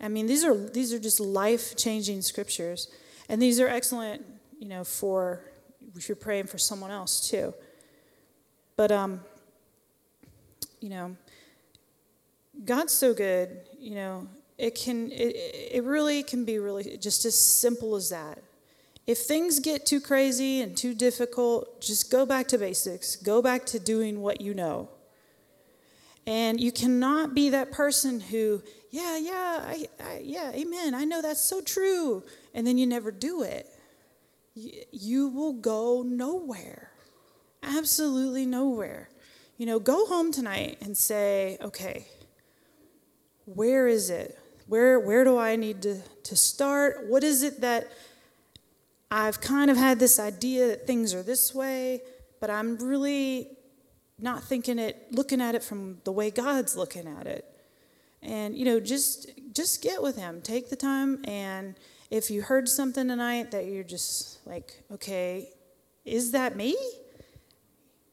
I 0.00 0.08
mean 0.08 0.26
these 0.26 0.44
are 0.44 0.54
these 0.54 0.92
are 0.92 0.98
just 0.98 1.20
life 1.20 1.76
changing 1.76 2.22
scriptures. 2.22 2.88
And 3.28 3.40
these 3.40 3.60
are 3.60 3.68
excellent 3.68 4.24
you 4.58 4.68
know 4.68 4.82
for 4.82 5.44
if 5.96 6.08
you're 6.08 6.16
praying 6.16 6.48
for 6.48 6.58
someone 6.58 6.90
else 6.90 7.30
too. 7.30 7.54
But 8.76 8.90
um 8.90 9.20
you 10.80 10.88
know 10.88 11.16
god's 12.64 12.92
so 12.92 13.14
good 13.14 13.48
you 13.78 13.94
know 13.94 14.26
it 14.58 14.74
can 14.74 15.10
it, 15.12 15.36
it 15.76 15.84
really 15.84 16.22
can 16.22 16.44
be 16.44 16.58
really 16.58 16.96
just 16.96 17.24
as 17.24 17.38
simple 17.38 17.94
as 17.94 18.10
that 18.10 18.38
if 19.06 19.18
things 19.18 19.58
get 19.58 19.84
too 19.84 20.00
crazy 20.00 20.60
and 20.60 20.76
too 20.76 20.94
difficult, 20.94 21.80
just 21.80 22.10
go 22.10 22.24
back 22.24 22.46
to 22.48 22.58
basics. 22.58 23.16
Go 23.16 23.42
back 23.42 23.66
to 23.66 23.78
doing 23.78 24.20
what 24.20 24.40
you 24.40 24.54
know. 24.54 24.88
And 26.26 26.60
you 26.60 26.70
cannot 26.70 27.34
be 27.34 27.50
that 27.50 27.72
person 27.72 28.20
who, 28.20 28.62
yeah, 28.90 29.16
yeah, 29.18 29.60
I, 29.66 29.86
I, 30.00 30.20
yeah, 30.22 30.52
amen. 30.52 30.94
I 30.94 31.04
know 31.04 31.20
that's 31.20 31.40
so 31.44 31.60
true. 31.60 32.22
And 32.54 32.64
then 32.64 32.78
you 32.78 32.86
never 32.86 33.10
do 33.10 33.42
it. 33.42 33.66
You, 34.54 34.72
you 34.92 35.28
will 35.28 35.54
go 35.54 36.02
nowhere. 36.02 36.92
Absolutely 37.62 38.46
nowhere. 38.46 39.08
You 39.58 39.66
know, 39.66 39.80
go 39.80 40.06
home 40.06 40.30
tonight 40.30 40.78
and 40.80 40.96
say, 40.96 41.58
okay, 41.60 42.06
where 43.46 43.88
is 43.88 44.10
it? 44.10 44.38
Where, 44.68 45.00
where 45.00 45.24
do 45.24 45.38
I 45.38 45.56
need 45.56 45.82
to, 45.82 46.00
to 46.22 46.36
start? 46.36 47.06
What 47.08 47.24
is 47.24 47.42
it 47.42 47.60
that 47.62 47.90
I've 49.14 49.42
kind 49.42 49.70
of 49.70 49.76
had 49.76 49.98
this 49.98 50.18
idea 50.18 50.68
that 50.68 50.86
things 50.86 51.12
are 51.12 51.22
this 51.22 51.54
way, 51.54 52.00
but 52.40 52.48
I'm 52.48 52.78
really 52.78 53.50
not 54.18 54.42
thinking 54.42 54.78
it, 54.78 55.06
looking 55.10 55.38
at 55.38 55.54
it 55.54 55.62
from 55.62 55.98
the 56.04 56.12
way 56.12 56.30
God's 56.30 56.78
looking 56.78 57.06
at 57.06 57.26
it. 57.26 57.44
And 58.22 58.56
you 58.56 58.64
know, 58.64 58.80
just 58.80 59.30
just 59.52 59.82
get 59.82 60.02
with 60.02 60.16
him. 60.16 60.40
Take 60.40 60.70
the 60.70 60.76
time 60.76 61.22
and 61.26 61.74
if 62.10 62.30
you 62.30 62.40
heard 62.40 62.70
something 62.70 63.06
tonight 63.06 63.50
that 63.50 63.66
you're 63.66 63.84
just 63.84 64.38
like, 64.46 64.82
okay, 64.90 65.50
is 66.06 66.30
that 66.30 66.56
me? 66.56 66.74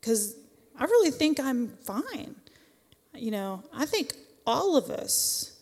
Cuz 0.01 0.35
I 0.77 0.83
really 0.83 1.11
think 1.11 1.39
I'm 1.39 1.77
fine. 1.85 2.35
You 3.15 3.31
know, 3.31 3.63
I 3.71 3.85
think 3.85 4.15
all 4.45 4.75
of 4.75 4.89
us 4.89 5.53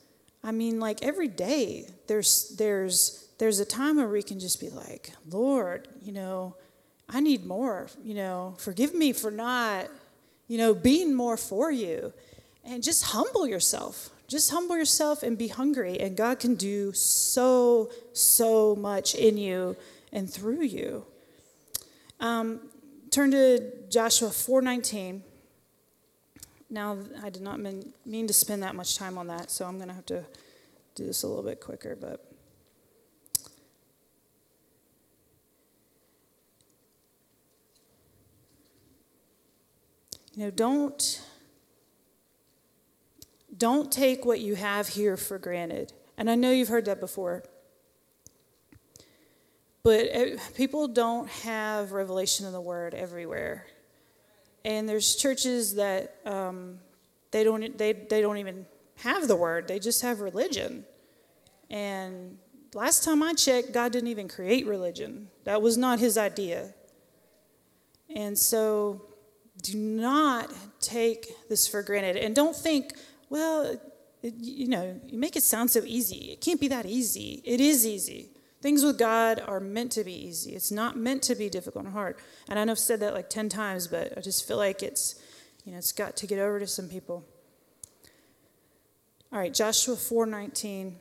I 0.43 0.52
mean 0.52 0.80
like 0.80 1.04
every 1.04 1.28
day 1.28 1.89
there's 2.08 2.56
there's 2.58 3.26
there's 3.38 3.60
a 3.60 3.65
time 3.65 3.97
where 3.97 4.08
we 4.08 4.23
can 4.23 4.39
just 4.39 4.60
be 4.60 4.69
like, 4.69 5.12
Lord, 5.30 5.88
you 6.02 6.12
know, 6.12 6.56
I 7.10 7.19
need 7.19 7.45
more, 7.45 7.88
you 8.04 8.15
know, 8.15 8.56
forgive 8.58 8.93
me 8.93 9.13
for 9.13 9.32
not, 9.32 9.88
you 10.47 10.58
know, 10.58 10.73
being 10.73 11.13
more 11.13 11.38
for 11.38 11.71
you. 11.71 12.13
And 12.63 12.84
just 12.84 13.06
humble 13.06 13.47
yourself. 13.47 14.10
Just 14.28 14.52
humble 14.52 14.78
yourself 14.78 15.23
and 15.23 15.38
be 15.38 15.47
hungry, 15.47 15.97
and 16.02 16.17
God 16.17 16.39
can 16.39 16.56
do 16.56 16.91
so, 16.91 17.89
so 18.12 18.76
much 18.76 19.15
in 19.15 19.38
you 19.38 19.78
and 20.12 20.30
through 20.30 20.63
you. 20.63 21.06
Um, 22.19 22.60
turn 23.10 23.32
to 23.32 23.71
Joshua 23.89 24.30
4:19. 24.30 25.23
Now, 26.69 26.97
I 27.23 27.30
did 27.30 27.41
not 27.41 27.62
mean, 27.62 27.93
mean 28.06 28.28
to 28.28 28.34
spend 28.34 28.63
that 28.63 28.76
much 28.76 28.97
time 28.97 29.17
on 29.17 29.28
that, 29.28 29.50
so 29.50 29.65
I'm 29.65 29.78
going 29.78 29.88
to 29.88 29.93
have 29.93 30.06
to 30.08 30.26
do 30.95 31.06
this 31.06 31.23
a 31.23 31.28
little 31.28 31.43
bit 31.43 31.62
quicker, 31.62 31.95
but 31.95 32.26
You 40.38 40.43
know, 40.43 40.52
don't 40.52 41.21
don't 43.58 43.91
take 43.91 44.23
what 44.23 44.39
you 44.39 44.54
have 44.54 44.88
here 44.88 45.17
for 45.17 45.39
granted. 45.39 45.93
And 46.15 46.30
I 46.30 46.36
know 46.36 46.52
you've 46.52 46.67
heard 46.67 46.86
that 46.86 47.00
before. 47.00 47.43
But 49.82 50.02
it, 50.02 50.39
people 50.56 50.88
don't 50.88 51.28
have 51.28 51.91
revelation 51.91 52.45
of 52.45 52.52
the 52.52 52.62
word 52.62 52.93
everywhere. 52.93 53.65
And 54.63 54.88
there's 54.88 55.15
churches 55.15 55.73
that 55.73 56.17
um, 56.23 56.78
they 57.32 57.43
don't 57.43 57.76
they, 57.76 57.93
they 57.93 58.21
don't 58.21 58.38
even 58.38 58.67
have 58.97 59.28
the 59.28 59.36
word. 59.36 59.67
They 59.67 59.80
just 59.80 60.04
have 60.04 60.19
religion. 60.19 60.86
And 61.71 62.38
last 62.76 63.04
time 63.04 63.23
I 63.23 63.34
checked, 63.34 63.71
God 63.71 63.91
didn't 63.91 64.10
even 64.10 64.28
create 64.28 64.67
religion. 64.67 65.30
That 65.45 65.63
was 65.63 65.80
not 65.80 65.97
his 65.97 66.15
idea. 66.15 66.76
And 68.15 68.38
so 68.38 69.07
do 69.71 69.77
not 69.77 70.51
take 70.80 71.49
this 71.49 71.67
for 71.67 71.82
granted. 71.82 72.17
And 72.17 72.36
don't 72.36 72.56
think, 72.56 72.93
well, 73.30 73.80
it, 74.23 74.34
you 74.38 74.67
know, 74.67 74.99
you 75.08 75.17
make 75.17 75.36
it 75.36 75.43
sound 75.43 75.71
so 75.71 75.82
easy. 75.86 76.32
It 76.32 76.41
can't 76.41 76.60
be 76.60 76.67
that 76.69 76.86
easy. 76.86 77.41
It 77.43 77.60
is 77.60 77.86
easy. 77.86 78.30
Things 78.62 78.84
with 78.84 78.97
God 78.97 79.41
are 79.45 79.60
meant 79.60 79.91
to 79.93 80.03
be 80.03 80.13
easy. 80.13 80.56
It's 80.56 80.71
not 80.71 80.97
meant 80.97 81.21
to 81.23 81.36
be 81.36 81.49
difficult 81.49 81.86
and 81.86 81.93
hard. 81.93 82.15
And 82.49 82.58
I 82.58 82.63
know 82.63 82.71
I've 82.71 82.80
said 82.80 82.99
that 83.01 83.13
like 83.13 83.30
10 83.30 83.49
times, 83.49 83.88
but 83.88 84.17
I 84.17 84.21
just 84.21 84.47
feel 84.47 84.58
like 84.58 84.82
it's, 84.82 85.21
you 85.63 85.71
know, 85.71 85.77
it's 85.77 85.91
got 85.91 86.15
to 86.17 86.27
get 86.27 86.39
over 86.39 86.60
to 86.60 86.67
some 86.67 86.89
people. 86.89 87.23
All 89.32 89.39
right, 89.39 89.53
Joshua 89.53 89.95
4:19. 89.95 90.93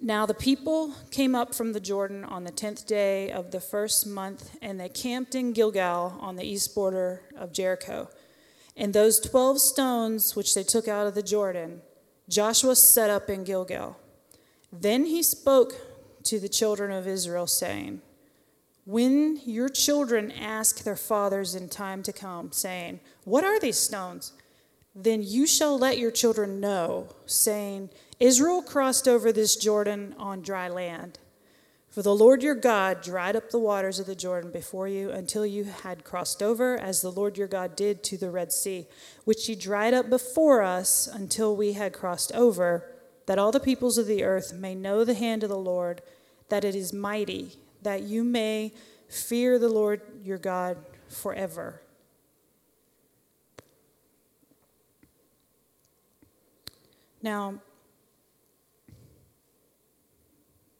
Now 0.00 0.26
the 0.26 0.34
people 0.34 0.94
came 1.10 1.34
up 1.34 1.54
from 1.54 1.72
the 1.72 1.80
Jordan 1.80 2.24
on 2.24 2.44
the 2.44 2.52
tenth 2.52 2.86
day 2.86 3.32
of 3.32 3.50
the 3.50 3.60
first 3.60 4.06
month, 4.06 4.56
and 4.62 4.78
they 4.78 4.88
camped 4.88 5.34
in 5.34 5.52
Gilgal 5.52 6.16
on 6.20 6.36
the 6.36 6.44
east 6.44 6.72
border 6.74 7.22
of 7.36 7.52
Jericho. 7.52 8.08
And 8.76 8.92
those 8.92 9.18
twelve 9.18 9.60
stones 9.60 10.36
which 10.36 10.54
they 10.54 10.62
took 10.62 10.86
out 10.86 11.08
of 11.08 11.16
the 11.16 11.22
Jordan, 11.22 11.82
Joshua 12.28 12.76
set 12.76 13.10
up 13.10 13.28
in 13.28 13.42
Gilgal. 13.42 13.98
Then 14.72 15.06
he 15.06 15.22
spoke 15.22 15.74
to 16.24 16.38
the 16.38 16.48
children 16.48 16.92
of 16.92 17.08
Israel, 17.08 17.48
saying, 17.48 18.00
When 18.84 19.40
your 19.44 19.68
children 19.68 20.30
ask 20.30 20.84
their 20.84 20.96
fathers 20.96 21.56
in 21.56 21.68
time 21.68 22.04
to 22.04 22.12
come, 22.12 22.52
saying, 22.52 23.00
What 23.24 23.42
are 23.42 23.58
these 23.58 23.78
stones? 23.78 24.32
Then 24.94 25.22
you 25.24 25.46
shall 25.46 25.76
let 25.76 25.98
your 25.98 26.10
children 26.12 26.60
know, 26.60 27.08
saying, 27.26 27.90
Israel 28.20 28.62
crossed 28.62 29.06
over 29.06 29.32
this 29.32 29.56
Jordan 29.56 30.14
on 30.18 30.42
dry 30.42 30.68
land. 30.68 31.18
For 31.88 32.02
the 32.02 32.14
Lord 32.14 32.42
your 32.42 32.54
God 32.54 33.00
dried 33.00 33.34
up 33.34 33.50
the 33.50 33.58
waters 33.58 33.98
of 33.98 34.06
the 34.06 34.14
Jordan 34.14 34.50
before 34.50 34.86
you 34.86 35.10
until 35.10 35.46
you 35.46 35.64
had 35.64 36.04
crossed 36.04 36.42
over, 36.42 36.76
as 36.76 37.00
the 37.00 37.10
Lord 37.10 37.38
your 37.38 37.48
God 37.48 37.74
did 37.74 38.04
to 38.04 38.16
the 38.16 38.30
Red 38.30 38.52
Sea, 38.52 38.86
which 39.24 39.46
he 39.46 39.54
dried 39.54 39.94
up 39.94 40.10
before 40.10 40.62
us 40.62 41.06
until 41.06 41.56
we 41.56 41.72
had 41.72 41.92
crossed 41.92 42.30
over, 42.32 42.84
that 43.26 43.38
all 43.38 43.50
the 43.50 43.58
peoples 43.58 43.98
of 43.98 44.06
the 44.06 44.22
earth 44.22 44.52
may 44.52 44.74
know 44.74 45.02
the 45.02 45.14
hand 45.14 45.42
of 45.42 45.48
the 45.48 45.58
Lord, 45.58 46.02
that 46.50 46.64
it 46.64 46.74
is 46.74 46.92
mighty, 46.92 47.52
that 47.82 48.02
you 48.02 48.22
may 48.22 48.72
fear 49.08 49.58
the 49.58 49.68
Lord 49.68 50.02
your 50.22 50.38
God 50.38 50.76
forever. 51.08 51.80
Now, 57.22 57.60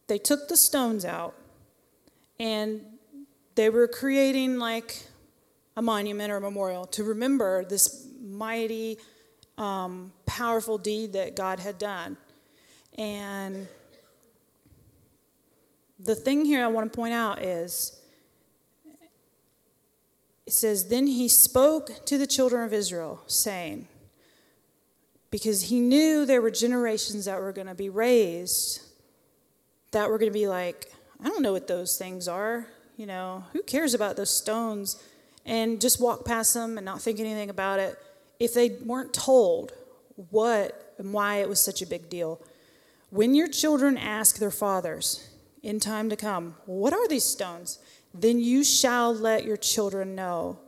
they 0.09 0.19
took 0.19 0.49
the 0.49 0.57
stones 0.57 1.05
out 1.05 1.35
and 2.41 2.81
they 3.55 3.71
were 3.71 3.87
creating 3.87 4.59
like 4.59 5.07
a 5.77 5.83
monument 5.83 6.33
or 6.33 6.39
a 6.39 6.41
memorial 6.41 6.87
to 6.87 7.05
remember 7.05 7.65
this 7.65 8.09
mighty, 8.21 8.99
um, 9.57 10.13
powerful 10.27 10.79
deed 10.79 11.13
that 11.13 11.37
God 11.37 11.61
had 11.61 11.79
done. 11.79 12.17
And 12.97 13.69
the 16.01 16.15
thing 16.15 16.45
here 16.45 16.65
I 16.65 16.69
want 16.69 16.93
to 16.93 16.97
point 16.97 17.15
out 17.15 17.43
is 17.43 18.01
it 20.47 20.53
says, 20.53 20.89
Then 20.89 21.07
he 21.07 21.29
spoke 21.29 22.07
to 22.07 22.17
the 22.17 22.27
children 22.27 22.65
of 22.65 22.73
Israel, 22.73 23.23
saying, 23.27 23.87
because 25.31 25.65
he 25.65 25.79
knew 25.79 26.25
there 26.25 26.41
were 26.41 26.51
generations 26.51 27.27
that 27.27 27.39
were 27.39 27.53
going 27.53 27.67
to 27.67 27.75
be 27.75 27.91
raised 27.91 28.88
that 29.93 30.09
we're 30.09 30.19
going 30.19 30.31
to 30.31 30.39
be 30.39 30.49
like, 30.49 30.93
I 31.23 31.29
don't 31.29 31.43
know 31.43 31.53
what 31.53 31.67
those 31.67 31.97
things 31.97 32.29
are. 32.29 32.67
You 32.97 33.07
know, 33.07 33.45
who 33.53 33.63
cares 33.63 33.95
about 33.95 34.17
those 34.17 34.31
stones? 34.31 35.03
And 35.47 35.81
just 35.81 36.01
walk 36.01 36.25
past 36.25 36.55
them 36.55 36.77
and 36.77 36.85
not 36.85 37.01
think 37.01 37.21
anything 37.21 37.49
about 37.51 37.79
it. 37.81 37.99
If 38.39 38.55
they 38.55 38.71
weren't 38.85 39.15
told 39.15 39.73
what 40.31 40.95
and 40.99 41.13
why 41.13 41.37
it 41.37 41.49
was 41.49 41.61
such 41.61 41.81
a 41.81 41.87
big 41.87 42.11
deal. 42.11 42.41
When 43.11 43.35
your 43.35 43.49
children 43.49 43.97
ask 43.97 44.39
their 44.39 44.51
fathers 44.51 45.31
in 45.63 45.81
time 45.81 46.11
to 46.11 46.17
come, 46.17 46.57
What 46.67 46.93
are 46.93 47.09
these 47.09 47.25
stones? 47.25 47.79
then 48.15 48.41
you 48.41 48.65
shall 48.65 49.15
let 49.15 49.45
your 49.45 49.57
children 49.57 50.15
know. 50.15 50.59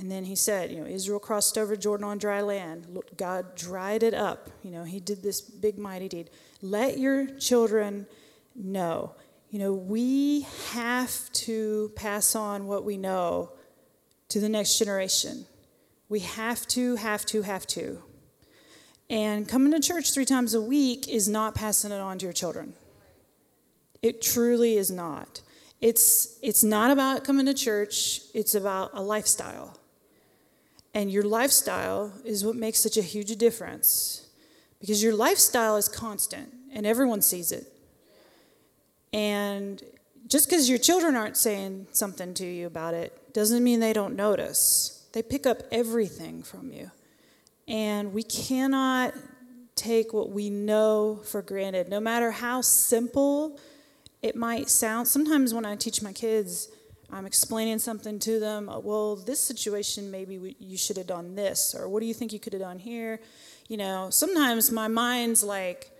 And 0.00 0.10
then 0.10 0.24
he 0.24 0.34
said, 0.34 0.72
You 0.72 0.80
know, 0.80 0.86
Israel 0.86 1.20
crossed 1.20 1.58
over 1.58 1.76
Jordan 1.76 2.04
on 2.04 2.16
dry 2.16 2.40
land. 2.40 2.86
God 3.18 3.54
dried 3.54 4.02
it 4.02 4.14
up. 4.14 4.48
You 4.62 4.70
know, 4.70 4.82
he 4.82 4.98
did 4.98 5.22
this 5.22 5.42
big, 5.42 5.78
mighty 5.78 6.08
deed. 6.08 6.30
Let 6.62 6.98
your 6.98 7.26
children 7.38 8.06
know. 8.54 9.14
You 9.50 9.58
know, 9.58 9.74
we 9.74 10.46
have 10.70 11.30
to 11.32 11.92
pass 11.96 12.34
on 12.34 12.66
what 12.66 12.82
we 12.82 12.96
know 12.96 13.52
to 14.30 14.40
the 14.40 14.48
next 14.48 14.78
generation. 14.78 15.44
We 16.08 16.20
have 16.20 16.66
to, 16.68 16.96
have 16.96 17.26
to, 17.26 17.42
have 17.42 17.66
to. 17.68 18.02
And 19.10 19.46
coming 19.46 19.72
to 19.72 19.80
church 19.80 20.14
three 20.14 20.24
times 20.24 20.54
a 20.54 20.62
week 20.62 21.08
is 21.08 21.28
not 21.28 21.54
passing 21.54 21.92
it 21.92 22.00
on 22.00 22.18
to 22.18 22.26
your 22.26 22.32
children. 22.32 22.72
It 24.00 24.22
truly 24.22 24.76
is 24.76 24.90
not. 24.90 25.42
It's, 25.82 26.38
it's 26.42 26.64
not 26.64 26.90
about 26.90 27.24
coming 27.24 27.44
to 27.46 27.54
church, 27.54 28.22
it's 28.32 28.54
about 28.54 28.92
a 28.94 29.02
lifestyle. 29.02 29.76
And 30.92 31.10
your 31.10 31.22
lifestyle 31.22 32.12
is 32.24 32.44
what 32.44 32.56
makes 32.56 32.80
such 32.80 32.96
a 32.96 33.02
huge 33.02 33.36
difference 33.36 34.26
because 34.80 35.02
your 35.02 35.14
lifestyle 35.14 35.76
is 35.76 35.88
constant 35.88 36.52
and 36.72 36.86
everyone 36.86 37.22
sees 37.22 37.52
it. 37.52 37.72
And 39.12 39.82
just 40.26 40.48
because 40.48 40.68
your 40.68 40.78
children 40.78 41.16
aren't 41.16 41.36
saying 41.36 41.88
something 41.92 42.34
to 42.34 42.46
you 42.46 42.66
about 42.66 42.94
it 42.94 43.32
doesn't 43.34 43.62
mean 43.62 43.80
they 43.80 43.92
don't 43.92 44.16
notice. 44.16 45.06
They 45.12 45.22
pick 45.22 45.46
up 45.46 45.62
everything 45.70 46.42
from 46.42 46.72
you. 46.72 46.90
And 47.68 48.12
we 48.12 48.22
cannot 48.22 49.14
take 49.76 50.12
what 50.12 50.30
we 50.30 50.50
know 50.50 51.20
for 51.24 51.42
granted, 51.42 51.88
no 51.88 52.00
matter 52.00 52.30
how 52.30 52.60
simple 52.60 53.58
it 54.22 54.36
might 54.36 54.68
sound. 54.68 55.08
Sometimes 55.08 55.54
when 55.54 55.64
I 55.64 55.76
teach 55.76 56.02
my 56.02 56.12
kids, 56.12 56.68
I'm 57.12 57.26
explaining 57.26 57.78
something 57.78 58.18
to 58.20 58.38
them. 58.38 58.68
Uh, 58.68 58.78
well, 58.78 59.16
this 59.16 59.40
situation, 59.40 60.10
maybe 60.10 60.56
you 60.58 60.76
should 60.76 60.96
have 60.96 61.06
done 61.06 61.34
this, 61.34 61.74
or 61.78 61.88
what 61.88 62.00
do 62.00 62.06
you 62.06 62.14
think 62.14 62.32
you 62.32 62.40
could 62.40 62.52
have 62.52 62.62
done 62.62 62.78
here? 62.78 63.20
You 63.68 63.76
know, 63.76 64.10
sometimes 64.10 64.70
my 64.70 64.88
mind's 64.88 65.42
like, 65.42 65.90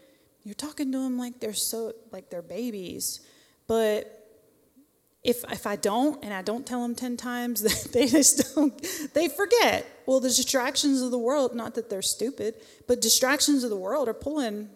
you're 0.44 0.54
talking 0.54 0.90
to 0.92 0.98
them 0.98 1.18
like 1.18 1.40
they're 1.40 1.52
so 1.52 1.92
like 2.12 2.30
they're 2.30 2.42
babies, 2.42 3.20
but 3.66 4.16
if 5.22 5.44
if 5.50 5.66
I 5.66 5.76
don't 5.76 6.24
and 6.24 6.32
I 6.32 6.40
don't 6.42 6.66
tell 6.66 6.82
them 6.82 6.94
ten 6.94 7.16
times, 7.16 7.62
that 7.62 7.92
they 7.92 8.06
just 8.06 8.54
don't. 8.54 8.74
They 9.14 9.28
forget. 9.28 9.86
Well, 10.06 10.20
the 10.20 10.28
distractions 10.28 11.02
of 11.02 11.10
the 11.10 11.18
world, 11.18 11.54
not 11.54 11.74
that 11.74 11.90
they're 11.90 12.02
stupid, 12.02 12.54
but 12.86 13.00
distractions 13.00 13.64
of 13.64 13.70
the 13.70 13.76
world 13.76 14.08
are 14.08 14.14
pulling 14.14 14.70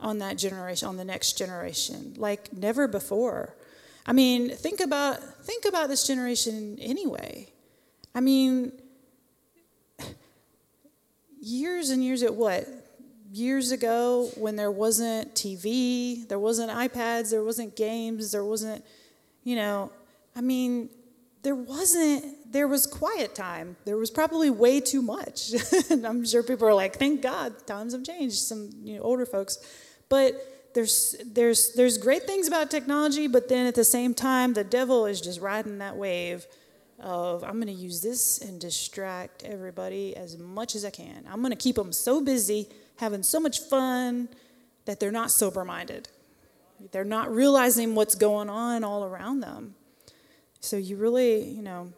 on 0.00 0.18
that 0.18 0.36
generation, 0.36 0.88
on 0.88 0.96
the 0.96 1.04
next 1.04 1.38
generation, 1.38 2.14
like 2.16 2.52
never 2.52 2.88
before. 2.88 3.54
I 4.06 4.12
mean, 4.12 4.50
think 4.50 4.80
about 4.80 5.20
think 5.44 5.64
about 5.64 5.88
this 5.88 6.06
generation 6.06 6.78
anyway. 6.80 7.48
I 8.14 8.20
mean, 8.20 8.72
years 11.40 11.90
and 11.90 12.02
years 12.02 12.22
at 12.22 12.34
what? 12.34 12.66
Years 13.32 13.72
ago 13.72 14.30
when 14.36 14.56
there 14.56 14.70
wasn't 14.70 15.34
TV, 15.34 16.26
there 16.28 16.38
wasn't 16.38 16.70
iPads, 16.70 17.30
there 17.30 17.44
wasn't 17.44 17.76
games, 17.76 18.32
there 18.32 18.44
wasn't, 18.44 18.84
you 19.42 19.56
know, 19.56 19.90
I 20.34 20.40
mean, 20.40 20.88
there 21.42 21.54
wasn't 21.54 22.52
there 22.52 22.66
was 22.66 22.86
quiet 22.86 23.34
time 23.34 23.76
there 23.84 23.96
was 23.96 24.10
probably 24.10 24.50
way 24.50 24.80
too 24.80 25.00
much 25.00 25.52
and 25.90 26.04
i'm 26.04 26.24
sure 26.26 26.42
people 26.42 26.66
are 26.66 26.74
like 26.74 26.96
thank 26.96 27.22
god 27.22 27.54
times 27.66 27.92
have 27.92 28.02
changed 28.02 28.36
some 28.36 28.70
you 28.82 28.96
know, 28.96 29.02
older 29.02 29.24
folks 29.24 29.58
but 30.08 30.55
there's, 30.76 31.16
there's, 31.24 31.72
there's 31.72 31.96
great 31.96 32.24
things 32.24 32.46
about 32.46 32.70
technology, 32.70 33.28
but 33.28 33.48
then 33.48 33.66
at 33.66 33.74
the 33.74 33.82
same 33.82 34.12
time, 34.12 34.52
the 34.52 34.62
devil 34.62 35.06
is 35.06 35.22
just 35.22 35.40
riding 35.40 35.78
that 35.78 35.96
wave 35.96 36.46
of 37.00 37.42
I'm 37.44 37.54
going 37.54 37.66
to 37.68 37.72
use 37.72 38.02
this 38.02 38.38
and 38.42 38.60
distract 38.60 39.42
everybody 39.42 40.14
as 40.14 40.36
much 40.36 40.74
as 40.74 40.84
I 40.84 40.90
can. 40.90 41.24
I'm 41.30 41.40
going 41.40 41.50
to 41.50 41.56
keep 41.56 41.76
them 41.76 41.92
so 41.92 42.22
busy, 42.22 42.68
having 42.96 43.22
so 43.22 43.40
much 43.40 43.60
fun, 43.60 44.28
that 44.84 45.00
they're 45.00 45.10
not 45.10 45.30
sober 45.30 45.64
minded. 45.64 46.10
They're 46.92 47.04
not 47.04 47.34
realizing 47.34 47.94
what's 47.94 48.14
going 48.14 48.50
on 48.50 48.84
all 48.84 49.02
around 49.02 49.40
them. 49.40 49.76
So 50.60 50.76
you 50.76 50.98
really, 50.98 51.42
you 51.42 51.62
know, 51.62 51.90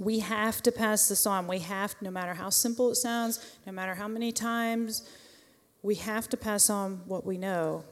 we 0.00 0.18
have 0.18 0.64
to 0.64 0.72
pass 0.72 1.08
this 1.08 1.26
on. 1.26 1.46
We 1.46 1.60
have, 1.60 1.94
no 2.00 2.10
matter 2.10 2.34
how 2.34 2.50
simple 2.50 2.90
it 2.90 2.96
sounds, 2.96 3.38
no 3.64 3.72
matter 3.72 3.94
how 3.94 4.08
many 4.08 4.32
times 4.32 5.08
we 5.82 5.94
have 5.96 6.28
to 6.28 6.36
pass 6.36 6.70
on 6.70 7.02
what 7.06 7.24
we 7.24 7.38
know. 7.38 7.84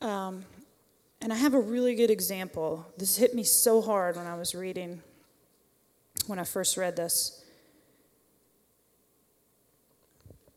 Um, 0.00 0.44
and 1.20 1.32
I 1.32 1.36
have 1.36 1.54
a 1.54 1.60
really 1.60 1.94
good 1.94 2.10
example. 2.10 2.86
This 2.98 3.16
hit 3.16 3.34
me 3.34 3.42
so 3.42 3.80
hard 3.80 4.16
when 4.16 4.26
I 4.26 4.36
was 4.36 4.54
reading, 4.54 5.02
when 6.26 6.38
I 6.38 6.44
first 6.44 6.76
read 6.76 6.96
this. 6.96 7.42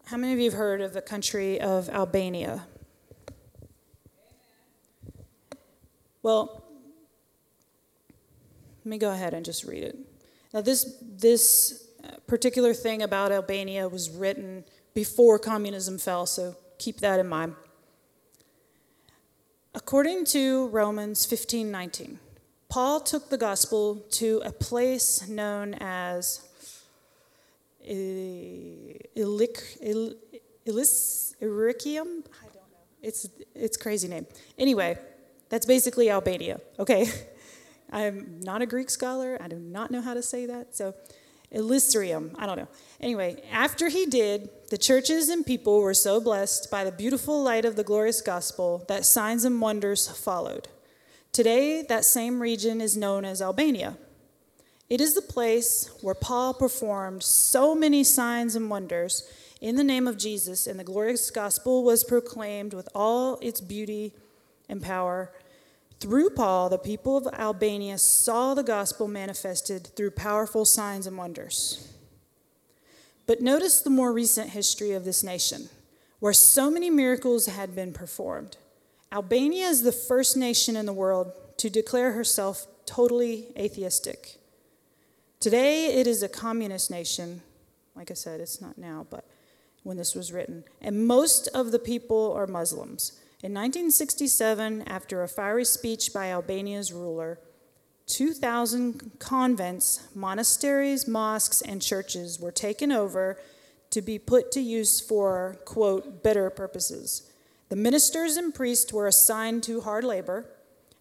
How 0.05 0.17
many 0.17 0.33
of 0.33 0.39
you 0.39 0.45
have 0.45 0.59
heard 0.59 0.81
of 0.81 0.93
the 0.93 1.01
country 1.01 1.59
of 1.59 1.89
Albania? 1.89 2.65
Well, 6.21 6.63
let 8.79 8.85
me 8.85 8.97
go 8.97 9.11
ahead 9.11 9.33
and 9.33 9.45
just 9.45 9.63
read 9.63 9.83
it. 9.83 9.97
Now, 10.53 10.61
this, 10.61 10.97
this 11.01 11.86
particular 12.27 12.73
thing 12.73 13.01
about 13.01 13.31
Albania 13.31 13.87
was 13.87 14.09
written 14.09 14.63
before 14.93 15.39
communism 15.39 15.97
fell, 15.97 16.25
so 16.25 16.55
keep 16.77 16.99
that 16.99 17.19
in 17.19 17.27
mind. 17.27 17.55
According 19.73 20.25
to 20.25 20.67
Romans 20.69 21.25
15:19, 21.25 22.17
Paul 22.69 22.99
took 22.99 23.29
the 23.29 23.37
gospel 23.37 24.03
to 24.11 24.41
a 24.43 24.51
place 24.51 25.27
known 25.27 25.75
as 25.75 26.41
uh, 27.87 27.93
Ilic, 29.15 29.57
Ilis, 30.65 31.33
I 32.41 32.45
don't 32.45 32.55
know. 32.55 32.83
It's 33.01 33.29
it's 33.55 33.77
crazy 33.77 34.07
name. 34.07 34.25
Anyway, 34.57 34.97
that's 35.49 35.65
basically 35.65 36.09
Albania. 36.09 36.59
Okay, 36.79 37.09
I'm 37.91 38.39
not 38.41 38.61
a 38.61 38.65
Greek 38.65 38.89
scholar. 38.89 39.37
I 39.39 39.47
do 39.47 39.57
not 39.57 39.91
know 39.91 40.01
how 40.01 40.13
to 40.13 40.21
say 40.21 40.45
that. 40.47 40.75
So 40.75 40.93
Elysium, 41.51 42.35
I 42.37 42.45
don't 42.45 42.57
know. 42.57 42.67
Anyway, 42.99 43.41
after 43.51 43.89
he 43.89 44.05
did, 44.05 44.49
the 44.69 44.77
churches 44.77 45.29
and 45.29 45.45
people 45.45 45.79
were 45.79 45.93
so 45.93 46.19
blessed 46.19 46.69
by 46.69 46.83
the 46.83 46.91
beautiful 46.91 47.41
light 47.41 47.63
of 47.63 47.75
the 47.75 47.83
glorious 47.83 48.21
gospel 48.21 48.83
that 48.87 49.05
signs 49.05 49.45
and 49.45 49.61
wonders 49.61 50.07
followed. 50.07 50.67
Today, 51.31 51.83
that 51.83 52.03
same 52.03 52.41
region 52.41 52.81
is 52.81 52.97
known 52.97 53.23
as 53.23 53.41
Albania. 53.41 53.97
It 54.89 54.99
is 54.99 55.13
the 55.13 55.21
place 55.21 55.89
where 56.01 56.15
Paul 56.15 56.53
performed 56.53 57.23
so 57.23 57.75
many 57.75 58.03
signs 58.03 58.55
and 58.55 58.69
wonders 58.69 59.29
in 59.61 59.75
the 59.75 59.83
name 59.83 60.07
of 60.07 60.17
Jesus, 60.17 60.67
and 60.67 60.79
the 60.79 60.83
glorious 60.83 61.29
gospel 61.29 61.83
was 61.83 62.03
proclaimed 62.03 62.73
with 62.73 62.89
all 62.93 63.37
its 63.41 63.61
beauty 63.61 64.13
and 64.69 64.81
power 64.81 65.31
through 65.99 66.31
Paul, 66.31 66.69
the 66.69 66.77
people 66.77 67.17
of 67.17 67.27
Albania 67.33 67.97
saw 67.97 68.53
the 68.53 68.63
gospel 68.63 69.07
manifested 69.07 69.87
through 69.95 70.11
powerful 70.11 70.63
signs 70.65 71.07
and 71.07 71.17
wonders. 71.17 71.93
But 73.25 73.41
notice 73.41 73.81
the 73.81 73.89
more 73.89 74.13
recent 74.13 74.51
history 74.51 74.91
of 74.91 75.05
this 75.05 75.23
nation, 75.23 75.69
where 76.19 76.33
so 76.33 76.69
many 76.69 76.89
miracles 76.89 77.47
had 77.47 77.75
been 77.75 77.93
performed. 77.93 78.57
Albania 79.11 79.67
is 79.67 79.81
the 79.81 79.91
first 79.91 80.37
nation 80.37 80.75
in 80.75 80.85
the 80.85 80.93
world 80.93 81.31
to 81.57 81.69
declare 81.69 82.11
herself 82.11 82.67
totally 82.85 83.47
atheistic. 83.57 84.37
Today, 85.39 85.99
it 85.99 86.07
is 86.07 86.23
a 86.23 86.29
communist 86.29 86.89
nation. 86.91 87.41
Like 87.95 88.11
I 88.11 88.15
said, 88.15 88.39
it's 88.39 88.61
not 88.61 88.77
now, 88.77 89.05
but 89.09 89.25
when 89.83 89.97
this 89.97 90.15
was 90.15 90.31
written. 90.31 90.63
And 90.81 91.07
most 91.07 91.47
of 91.53 91.71
the 91.71 91.79
people 91.79 92.33
are 92.33 92.47
Muslims. 92.47 93.19
In 93.43 93.53
1967, 93.53 94.81
after 94.87 95.21
a 95.21 95.27
fiery 95.27 95.63
speech 95.63 96.11
by 96.11 96.31
Albania's 96.31 96.91
ruler, 96.91 97.39
2,000 98.07 99.19
convents, 99.19 100.07
monasteries, 100.15 101.07
mosques, 101.07 101.61
and 101.61 101.79
churches 101.79 102.39
were 102.39 102.51
taken 102.51 102.91
over 102.91 103.39
to 103.91 104.01
be 104.01 104.17
put 104.17 104.51
to 104.53 104.59
use 104.59 104.99
for, 104.99 105.59
quote, 105.65 106.23
better 106.23 106.49
purposes. 106.49 107.31
The 107.69 107.75
ministers 107.75 108.37
and 108.37 108.55
priests 108.55 108.91
were 108.91 109.05
assigned 109.05 109.61
to 109.63 109.81
hard 109.81 110.03
labor, 110.03 110.49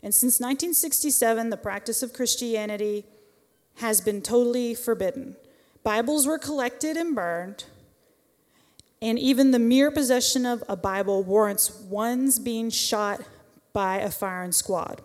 and 0.02 0.14
since 0.14 0.38
1967, 0.38 1.48
the 1.48 1.56
practice 1.56 2.02
of 2.02 2.12
Christianity 2.12 3.06
has 3.76 4.02
been 4.02 4.20
totally 4.20 4.74
forbidden. 4.74 5.36
Bibles 5.82 6.26
were 6.26 6.38
collected 6.38 6.98
and 6.98 7.14
burned, 7.14 7.64
And 9.02 9.18
even 9.18 9.50
the 9.50 9.58
mere 9.58 9.90
possession 9.90 10.46
of 10.46 10.64
a 10.68 10.76
Bible 10.76 11.22
warrants 11.22 11.70
one's 11.70 12.38
being 12.38 12.70
shot 12.70 13.20
by 13.72 13.98
a 13.98 14.10
firing 14.10 14.52
squad. 14.52 15.02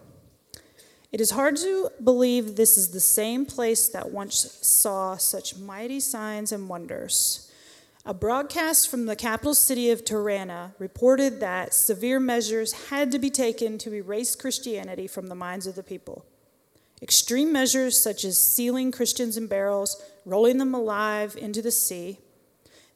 It 1.11 1.19
is 1.19 1.31
hard 1.31 1.57
to 1.57 1.89
believe 2.01 2.55
this 2.55 2.77
is 2.77 2.91
the 2.91 3.01
same 3.01 3.45
place 3.45 3.89
that 3.89 4.11
once 4.11 4.57
saw 4.61 5.17
such 5.17 5.57
mighty 5.57 5.99
signs 5.99 6.53
and 6.53 6.69
wonders. 6.69 7.51
A 8.05 8.13
broadcast 8.13 8.89
from 8.89 9.05
the 9.05 9.15
capital 9.15 9.53
city 9.53 9.91
of 9.91 10.05
Tirana 10.05 10.73
reported 10.79 11.41
that 11.41 11.73
severe 11.73 12.19
measures 12.19 12.89
had 12.89 13.11
to 13.11 13.19
be 13.19 13.29
taken 13.29 13.77
to 13.79 13.93
erase 13.93 14.35
Christianity 14.35 15.05
from 15.05 15.27
the 15.27 15.35
minds 15.35 15.67
of 15.67 15.75
the 15.75 15.83
people. 15.83 16.25
Extreme 17.01 17.51
measures 17.51 18.01
such 18.01 18.23
as 18.23 18.37
sealing 18.37 18.91
Christians 18.91 19.35
in 19.35 19.47
barrels, 19.47 20.01
rolling 20.25 20.59
them 20.59 20.73
alive 20.73 21.35
into 21.35 21.61
the 21.61 21.71
sea. 21.71 22.19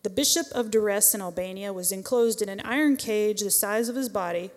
The 0.06 0.12
bishop 0.12 0.46
of 0.52 0.70
Durrës 0.70 1.16
in 1.16 1.22
Albania 1.22 1.74
was 1.74 1.92
enclosed 1.92 2.40
in 2.44 2.48
an 2.48 2.62
iron 2.64 2.96
cage 2.96 3.42
the 3.42 3.50
size 3.50 3.90
of 3.90 3.96
his 3.96 4.08
body 4.08 4.52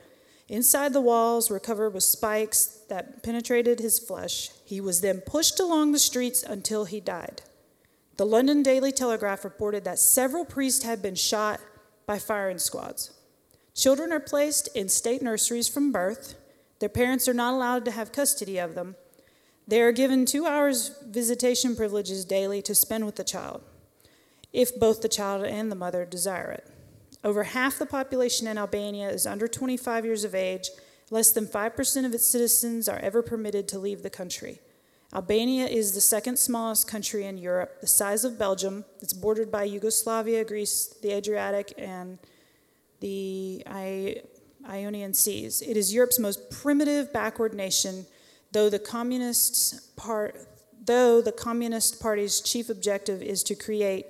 Inside 0.46 0.92
the 0.92 1.00
walls 1.00 1.48
were 1.48 1.58
covered 1.58 1.94
with 1.94 2.04
spikes 2.04 2.66
that 2.90 3.22
penetrated 3.22 3.80
his 3.80 3.98
flesh. 3.98 4.50
He 4.66 4.78
was 4.78 5.00
then 5.00 5.20
pushed 5.20 5.58
along 5.58 5.92
the 5.92 5.98
streets 5.98 6.42
until 6.42 6.84
he 6.84 7.00
died. 7.00 7.40
The 8.18 8.26
London 8.26 8.62
Daily 8.62 8.92
Telegraph 8.92 9.42
reported 9.42 9.84
that 9.84 9.98
several 9.98 10.44
priests 10.44 10.84
had 10.84 11.00
been 11.00 11.14
shot 11.14 11.60
by 12.06 12.18
firing 12.18 12.58
squads. 12.58 13.12
Children 13.74 14.12
are 14.12 14.20
placed 14.20 14.68
in 14.74 14.90
state 14.90 15.22
nurseries 15.22 15.68
from 15.68 15.92
birth. 15.92 16.34
Their 16.78 16.90
parents 16.90 17.26
are 17.26 17.34
not 17.34 17.54
allowed 17.54 17.86
to 17.86 17.90
have 17.90 18.12
custody 18.12 18.58
of 18.58 18.74
them. 18.74 18.96
They 19.66 19.80
are 19.80 19.92
given 19.92 20.26
two 20.26 20.46
hours 20.46 20.92
visitation 21.06 21.74
privileges 21.74 22.26
daily 22.26 22.60
to 22.62 22.74
spend 22.74 23.06
with 23.06 23.16
the 23.16 23.24
child, 23.24 23.62
if 24.52 24.78
both 24.78 25.02
the 25.02 25.08
child 25.08 25.44
and 25.44 25.70
the 25.70 25.76
mother 25.76 26.04
desire 26.04 26.50
it. 26.50 26.66
Over 27.24 27.44
half 27.44 27.78
the 27.78 27.86
population 27.86 28.46
in 28.46 28.58
Albania 28.58 29.10
is 29.10 29.26
under 29.26 29.48
25 29.48 30.04
years 30.04 30.24
of 30.24 30.34
age. 30.34 30.70
Less 31.10 31.32
than 31.32 31.46
5% 31.46 32.04
of 32.04 32.14
its 32.14 32.26
citizens 32.26 32.88
are 32.88 32.98
ever 32.98 33.22
permitted 33.22 33.66
to 33.68 33.78
leave 33.78 34.02
the 34.02 34.10
country. 34.10 34.60
Albania 35.14 35.66
is 35.66 35.94
the 35.94 36.02
second 36.02 36.38
smallest 36.38 36.86
country 36.86 37.24
in 37.24 37.38
Europe, 37.38 37.80
the 37.80 37.86
size 37.86 38.24
of 38.24 38.38
Belgium. 38.38 38.84
It's 39.00 39.14
bordered 39.14 39.50
by 39.50 39.64
Yugoslavia, 39.64 40.44
Greece, 40.44 40.94
the 41.02 41.12
Adriatic, 41.12 41.72
and 41.78 42.18
the 43.00 43.64
Ionian 44.68 45.14
Seas. 45.14 45.62
It 45.62 45.78
is 45.78 45.94
Europe's 45.94 46.18
most 46.18 46.50
primitive, 46.50 47.10
backward 47.10 47.54
nation, 47.54 48.04
though 48.52 48.68
the 48.68 48.78
communist 48.78 49.96
part, 49.96 50.36
though 50.84 51.22
the 51.22 51.32
Communist 51.32 52.00
Party's 52.00 52.40
chief 52.42 52.68
objective 52.68 53.22
is 53.22 53.42
to 53.44 53.54
create 53.54 54.06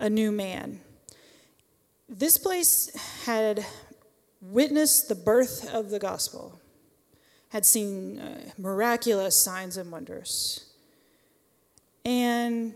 a 0.00 0.10
new 0.10 0.32
man. 0.32 0.80
This 2.08 2.38
place 2.38 2.90
had 3.24 3.64
witnessed 4.40 5.08
the 5.08 5.14
birth 5.14 5.72
of 5.72 5.90
the 5.90 5.98
gospel, 5.98 6.58
had 7.50 7.64
seen 7.64 8.18
uh, 8.18 8.50
miraculous 8.58 9.36
signs 9.36 9.76
and 9.76 9.92
wonders. 9.92 10.64
And 12.04 12.74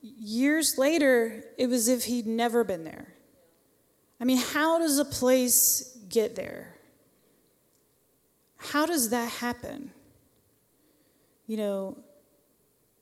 years 0.00 0.78
later, 0.78 1.44
it 1.58 1.68
was 1.68 1.88
as 1.88 1.98
if 1.98 2.04
he'd 2.04 2.26
never 2.26 2.64
been 2.64 2.84
there. 2.84 3.14
I 4.20 4.24
mean, 4.24 4.38
how 4.38 4.78
does 4.78 4.98
a 4.98 5.04
place 5.04 5.98
get 6.08 6.34
there? 6.34 6.74
How 8.56 8.86
does 8.86 9.10
that 9.10 9.30
happen? 9.30 9.90
You 11.46 11.58
know, 11.58 11.98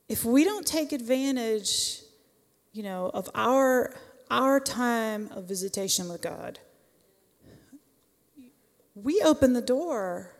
if 0.09 0.25
we 0.25 0.45
don't 0.45 0.67
take 0.67 0.93
advantage 0.93 2.03
you 2.73 2.83
know, 2.83 3.11
of 3.13 3.29
our 3.35 3.95
our 4.31 4.59
time 4.59 5.31
of 5.33 5.45
visitation 5.45 6.09
with 6.09 6.23
God, 6.23 6.59
we 8.95 9.21
open 9.23 9.53
the 9.53 9.61
door 9.61 10.31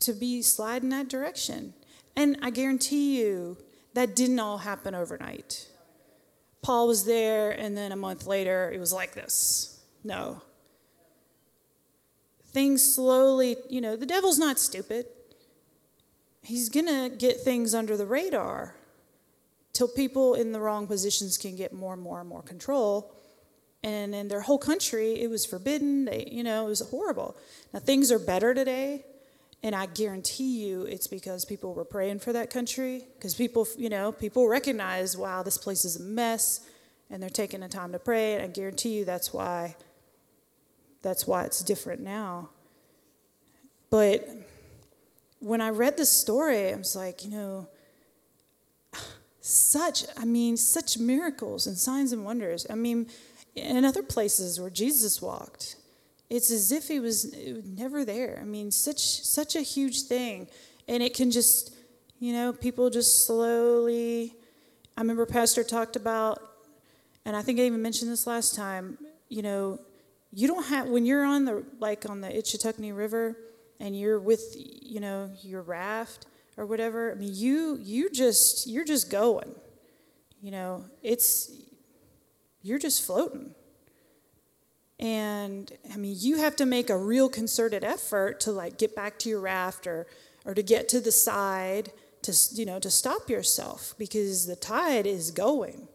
to 0.00 0.12
be 0.12 0.42
sliding 0.42 0.90
that 0.90 1.08
direction. 1.08 1.72
And 2.14 2.36
I 2.42 2.50
guarantee 2.50 3.18
you 3.20 3.56
that 3.94 4.14
didn't 4.14 4.38
all 4.38 4.58
happen 4.58 4.94
overnight. 4.94 5.68
Paul 6.60 6.88
was 6.88 7.04
there, 7.04 7.50
and 7.50 7.76
then 7.76 7.92
a 7.92 7.96
month 7.96 8.26
later, 8.26 8.70
it 8.74 8.78
was 8.78 8.92
like 8.92 9.14
this. 9.14 9.80
No. 10.04 10.42
Things 12.48 12.94
slowly, 12.94 13.56
you 13.70 13.80
know, 13.80 13.96
the 13.96 14.06
devil's 14.06 14.38
not 14.38 14.58
stupid. 14.58 15.06
He's 16.48 16.70
going 16.70 16.86
to 16.86 17.14
get 17.14 17.42
things 17.42 17.74
under 17.74 17.94
the 17.94 18.06
radar 18.06 18.74
till 19.74 19.86
people 19.86 20.32
in 20.32 20.52
the 20.52 20.60
wrong 20.60 20.86
positions 20.86 21.36
can 21.36 21.56
get 21.56 21.74
more 21.74 21.92
and 21.92 22.00
more 22.00 22.20
and 22.20 22.28
more 22.28 22.40
control. 22.40 23.12
And 23.84 24.14
in 24.14 24.28
their 24.28 24.40
whole 24.40 24.56
country, 24.56 25.20
it 25.20 25.28
was 25.28 25.44
forbidden. 25.44 26.06
They, 26.06 26.26
you 26.32 26.42
know, 26.42 26.64
it 26.64 26.70
was 26.70 26.80
horrible. 26.80 27.36
Now 27.74 27.80
things 27.80 28.10
are 28.10 28.18
better 28.18 28.54
today, 28.54 29.04
and 29.62 29.74
I 29.74 29.84
guarantee 29.84 30.66
you, 30.66 30.84
it's 30.84 31.06
because 31.06 31.44
people 31.44 31.74
were 31.74 31.84
praying 31.84 32.20
for 32.20 32.32
that 32.32 32.48
country. 32.48 33.04
Because 33.16 33.34
people, 33.34 33.68
you 33.76 33.90
know, 33.90 34.10
people 34.10 34.48
recognize, 34.48 35.18
wow, 35.18 35.42
this 35.42 35.58
place 35.58 35.84
is 35.84 35.96
a 35.96 36.02
mess, 36.02 36.66
and 37.10 37.22
they're 37.22 37.28
taking 37.28 37.60
the 37.60 37.68
time 37.68 37.92
to 37.92 37.98
pray. 37.98 38.32
And 38.32 38.42
I 38.42 38.46
guarantee 38.46 38.96
you, 38.96 39.04
that's 39.04 39.34
why. 39.34 39.76
That's 41.02 41.26
why 41.26 41.44
it's 41.44 41.62
different 41.62 42.00
now. 42.00 42.48
But 43.90 44.26
when 45.40 45.60
I 45.60 45.70
read 45.70 45.96
this 45.96 46.10
story, 46.10 46.72
I 46.72 46.76
was 46.76 46.96
like, 46.96 47.24
you 47.24 47.30
know, 47.30 47.68
such, 49.40 50.04
I 50.16 50.24
mean, 50.24 50.56
such 50.56 50.98
miracles 50.98 51.66
and 51.66 51.76
signs 51.76 52.12
and 52.12 52.24
wonders. 52.24 52.66
I 52.68 52.74
mean, 52.74 53.06
in 53.54 53.84
other 53.84 54.02
places 54.02 54.60
where 54.60 54.70
Jesus 54.70 55.22
walked, 55.22 55.76
it's 56.30 56.50
as 56.50 56.72
if 56.72 56.88
he 56.88 57.00
was 57.00 57.34
never 57.64 58.04
there. 58.04 58.38
I 58.40 58.44
mean, 58.44 58.70
such 58.70 59.22
such 59.22 59.56
a 59.56 59.62
huge 59.62 60.02
thing, 60.02 60.48
and 60.86 61.02
it 61.02 61.14
can 61.14 61.30
just, 61.30 61.74
you 62.20 62.32
know, 62.32 62.52
people 62.52 62.90
just 62.90 63.26
slowly. 63.26 64.34
I 64.96 65.00
remember 65.00 65.24
Pastor 65.24 65.64
talked 65.64 65.96
about, 65.96 66.42
and 67.24 67.34
I 67.34 67.42
think 67.42 67.58
I 67.58 67.62
even 67.62 67.80
mentioned 67.80 68.10
this 68.10 68.26
last 68.26 68.54
time. 68.54 68.98
You 69.30 69.42
know, 69.42 69.80
you 70.32 70.46
don't 70.46 70.66
have 70.66 70.88
when 70.88 71.06
you're 71.06 71.24
on 71.24 71.46
the 71.46 71.64
like 71.80 72.08
on 72.10 72.20
the 72.20 72.28
Ichetucknee 72.28 72.94
River, 72.94 73.36
and 73.80 73.98
you're 73.98 74.18
with, 74.18 74.54
you 74.56 75.00
know, 75.00 75.30
your 75.42 75.62
raft 75.62 76.26
or 76.56 76.66
whatever. 76.66 77.12
I 77.12 77.14
mean, 77.14 77.30
you 77.32 77.78
you 77.80 78.10
just 78.10 78.66
you're 78.66 78.84
just 78.84 79.10
going. 79.10 79.54
You 80.42 80.50
know, 80.50 80.84
it's 81.02 81.50
you're 82.62 82.78
just 82.78 83.04
floating. 83.04 83.54
And 85.00 85.70
I 85.92 85.96
mean, 85.96 86.16
you 86.18 86.38
have 86.38 86.56
to 86.56 86.66
make 86.66 86.90
a 86.90 86.96
real 86.96 87.28
concerted 87.28 87.84
effort 87.84 88.40
to 88.40 88.52
like 88.52 88.78
get 88.78 88.96
back 88.96 89.18
to 89.20 89.28
your 89.28 89.40
raft 89.40 89.86
or 89.86 90.06
or 90.44 90.54
to 90.54 90.62
get 90.62 90.88
to 90.90 91.00
the 91.00 91.12
side 91.12 91.92
to 92.22 92.36
you 92.52 92.66
know 92.66 92.80
to 92.80 92.90
stop 92.90 93.30
yourself 93.30 93.94
because 93.98 94.46
the 94.46 94.56
tide 94.56 95.06
is 95.06 95.30
going. 95.30 95.88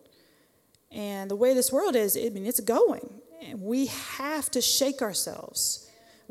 And 0.91 1.29
the 1.29 1.35
way 1.35 1.53
this 1.55 1.71
world 1.71 1.95
is, 1.95 2.15
I 2.15 2.29
mean, 2.29 2.45
it's 2.45 2.59
going. 2.59 3.21
And 3.41 3.61
we 3.61 3.87
have 3.87 4.51
to 4.51 4.61
shake 4.61 5.01
ourselves. 5.01 5.82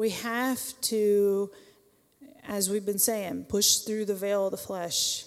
We 0.02 0.10
have 0.10 0.60
to 0.80 1.52
as 2.48 2.68
we've 2.68 2.84
been 2.84 2.98
saying, 2.98 3.44
push 3.44 3.76
through 3.76 4.04
the 4.04 4.16
veil 4.16 4.46
of 4.46 4.50
the 4.50 4.56
flesh. 4.56 5.26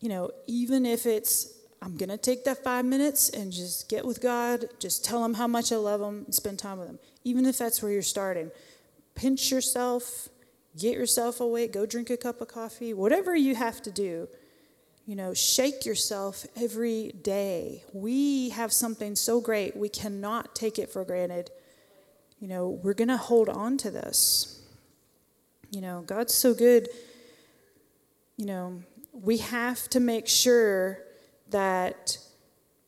You 0.00 0.08
know, 0.08 0.32
even 0.48 0.84
if 0.84 1.06
it's, 1.06 1.56
I'm 1.80 1.96
going 1.96 2.08
to 2.08 2.16
take 2.16 2.42
that 2.46 2.64
five 2.64 2.84
minutes 2.84 3.30
and 3.30 3.52
just 3.52 3.88
get 3.88 4.04
with 4.04 4.20
God, 4.20 4.64
just 4.80 5.04
tell 5.04 5.24
Him 5.24 5.34
how 5.34 5.46
much 5.46 5.70
I 5.70 5.76
love 5.76 6.00
Him 6.00 6.24
and 6.24 6.34
spend 6.34 6.58
time 6.58 6.80
with 6.80 6.88
Him. 6.88 6.98
Even 7.22 7.46
if 7.46 7.56
that's 7.56 7.84
where 7.84 7.92
you're 7.92 8.02
starting, 8.02 8.50
pinch 9.14 9.52
yourself, 9.52 10.28
get 10.76 10.94
yourself 10.94 11.40
awake, 11.40 11.72
go 11.72 11.86
drink 11.86 12.10
a 12.10 12.16
cup 12.16 12.40
of 12.40 12.48
coffee, 12.48 12.92
whatever 12.92 13.36
you 13.36 13.54
have 13.54 13.80
to 13.82 13.92
do. 13.92 14.26
You 15.06 15.14
know, 15.14 15.34
shake 15.34 15.86
yourself 15.86 16.46
every 16.56 17.12
day. 17.22 17.84
We 17.92 18.48
have 18.48 18.72
something 18.72 19.14
so 19.14 19.40
great, 19.40 19.76
we 19.76 19.88
cannot 19.88 20.56
take 20.56 20.80
it 20.80 20.90
for 20.90 21.04
granted. 21.04 21.52
You 22.44 22.50
know, 22.50 22.68
we're 22.68 22.92
going 22.92 23.08
to 23.08 23.16
hold 23.16 23.48
on 23.48 23.78
to 23.78 23.90
this. 23.90 24.60
You 25.70 25.80
know, 25.80 26.02
God's 26.02 26.34
so 26.34 26.52
good. 26.52 26.90
You 28.36 28.44
know, 28.44 28.82
we 29.14 29.38
have 29.38 29.88
to 29.88 29.98
make 29.98 30.28
sure 30.28 30.98
that 31.48 32.18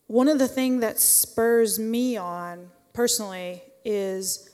one 0.09 0.29
of 0.29 0.39
the 0.39 0.47
things 0.47 0.83
that 0.83 1.01
spurs 1.01 1.79
me 1.79 2.19
on 2.19 2.69
personally 2.93 3.63
is, 3.83 4.51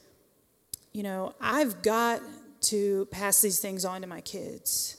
you 0.92 1.02
know, 1.02 1.34
I've 1.40 1.82
got 1.82 2.20
to 2.60 3.06
pass 3.06 3.40
these 3.40 3.58
things 3.58 3.84
on 3.84 4.02
to 4.02 4.06
my 4.06 4.20
kids. 4.20 4.98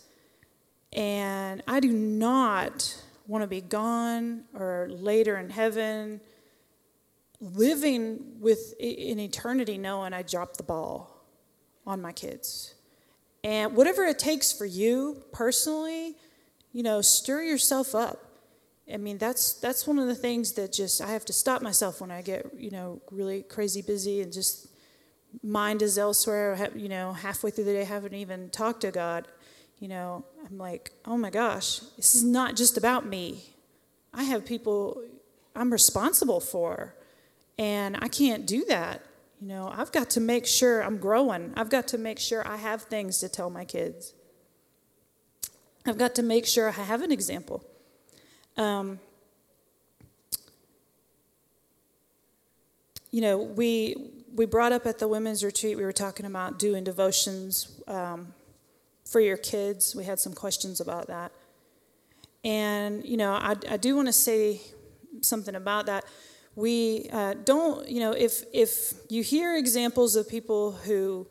And 0.91 1.64
I 1.66 1.80
do 1.80 1.93
not 1.93 3.01
want 3.26 3.43
to 3.43 3.47
be 3.47 3.62
gone 3.62 4.43
or 4.54 4.89
later 4.91 5.38
in 5.38 5.49
heaven 5.49 6.20
living 7.43 8.39
with 8.39 8.73
in 8.79 9.19
eternity 9.19 9.77
knowing 9.77 10.13
I 10.13 10.21
dropped 10.21 10.57
the 10.57 10.63
ball 10.63 11.25
on 11.85 12.01
my 12.01 12.11
kids. 12.11 12.73
And 13.43 13.75
whatever 13.75 14.05
it 14.05 14.17
takes 14.17 14.53
for 14.53 14.65
you 14.65 15.23
personally, 15.33 16.15
you 16.71 16.83
know, 16.83 17.01
stir 17.01 17.43
yourself 17.43 17.93
up. 17.93 18.19
I 18.91 18.97
mean, 18.97 19.17
that's 19.17 19.53
that's 19.53 19.85
one 19.85 19.99
of 19.99 20.07
the 20.07 20.15
things 20.15 20.53
that 20.53 20.71
just 20.71 21.01
I 21.01 21.11
have 21.11 21.25
to 21.25 21.33
stop 21.33 21.61
myself 21.61 22.01
when 22.01 22.11
I 22.11 22.21
get 22.21 22.47
you 22.57 22.71
know 22.71 23.01
really 23.11 23.43
crazy 23.43 23.81
busy 23.81 24.21
and 24.21 24.31
just 24.31 24.67
mind 25.41 25.81
is 25.81 25.97
elsewhere. 25.97 26.69
You 26.75 26.89
know, 26.89 27.13
halfway 27.13 27.51
through 27.51 27.65
the 27.65 27.73
day, 27.73 27.81
I 27.81 27.85
haven't 27.85 28.13
even 28.13 28.49
talked 28.49 28.81
to 28.81 28.91
God. 28.91 29.27
You 29.79 29.89
know, 29.89 30.25
I'm 30.45 30.57
like, 30.57 30.91
oh 31.05 31.17
my 31.17 31.29
gosh, 31.29 31.79
this 31.97 32.15
is 32.15 32.23
not 32.23 32.55
just 32.55 32.77
about 32.77 33.05
me. 33.05 33.43
I 34.13 34.23
have 34.23 34.45
people 34.45 35.01
I'm 35.55 35.71
responsible 35.71 36.39
for, 36.39 36.95
and 37.58 37.97
I 38.01 38.08
can't 38.08 38.45
do 38.45 38.66
that. 38.66 39.01
You 39.41 39.47
know, 39.47 39.74
I've 39.76 39.91
got 39.91 40.10
to 40.12 40.22
make 40.22 40.45
sure 40.45 40.82
I'm 40.82 40.97
growing. 40.97 41.54
I've 41.56 41.70
got 41.70 41.88
to 41.89 41.97
make 41.97 42.20
sure 42.20 42.47
I 42.47 42.58
have 42.58 42.84
things 42.84 43.20
to 43.20 43.30
tell 43.30 43.49
my 43.49 43.66
kids. 43.66 44.14
I've 45.86 45.97
got 45.97 46.16
to 46.16 46.24
make 46.24 46.45
sure 46.45 46.70
I 46.70 46.72
have 46.72 47.01
an 47.01 47.12
example. 47.12 47.64
Um, 48.56 48.99
you 53.12 53.22
know, 53.22 53.38
we 53.38 53.95
we 54.34 54.45
brought 54.45 54.72
up 54.72 54.86
at 54.86 54.97
the 54.99 55.08
women's 55.08 55.43
retreat. 55.43 55.78
We 55.78 55.84
were 55.84 55.91
talking 55.91 56.26
about 56.26 56.58
doing 56.58 56.84
devotions 56.84 57.82
um, 57.88 58.34
for 59.06 59.20
your 59.20 59.38
kids. 59.38 59.95
We 59.95 60.06
had 60.06 60.20
some 60.20 60.34
questions 60.34 60.80
about 60.80 61.08
that, 61.08 61.32
and 62.43 63.04
you 63.06 63.18
know, 63.18 63.34
I, 63.34 63.56
I 63.70 63.78
do 63.78 63.95
want 63.95 64.08
to 64.08 64.14
say 64.14 64.62
something 65.22 65.56
about 65.56 65.86
that. 65.88 66.06
We 66.56 67.10
uh, 67.12 67.34
don't, 67.45 67.88
you 67.89 67.99
know, 67.99 68.12
if 68.12 68.43
if 68.54 68.93
you 69.10 69.24
hear 69.24 69.58
examples 69.58 70.16
of 70.16 70.30
people 70.30 70.74
who, 70.74 71.28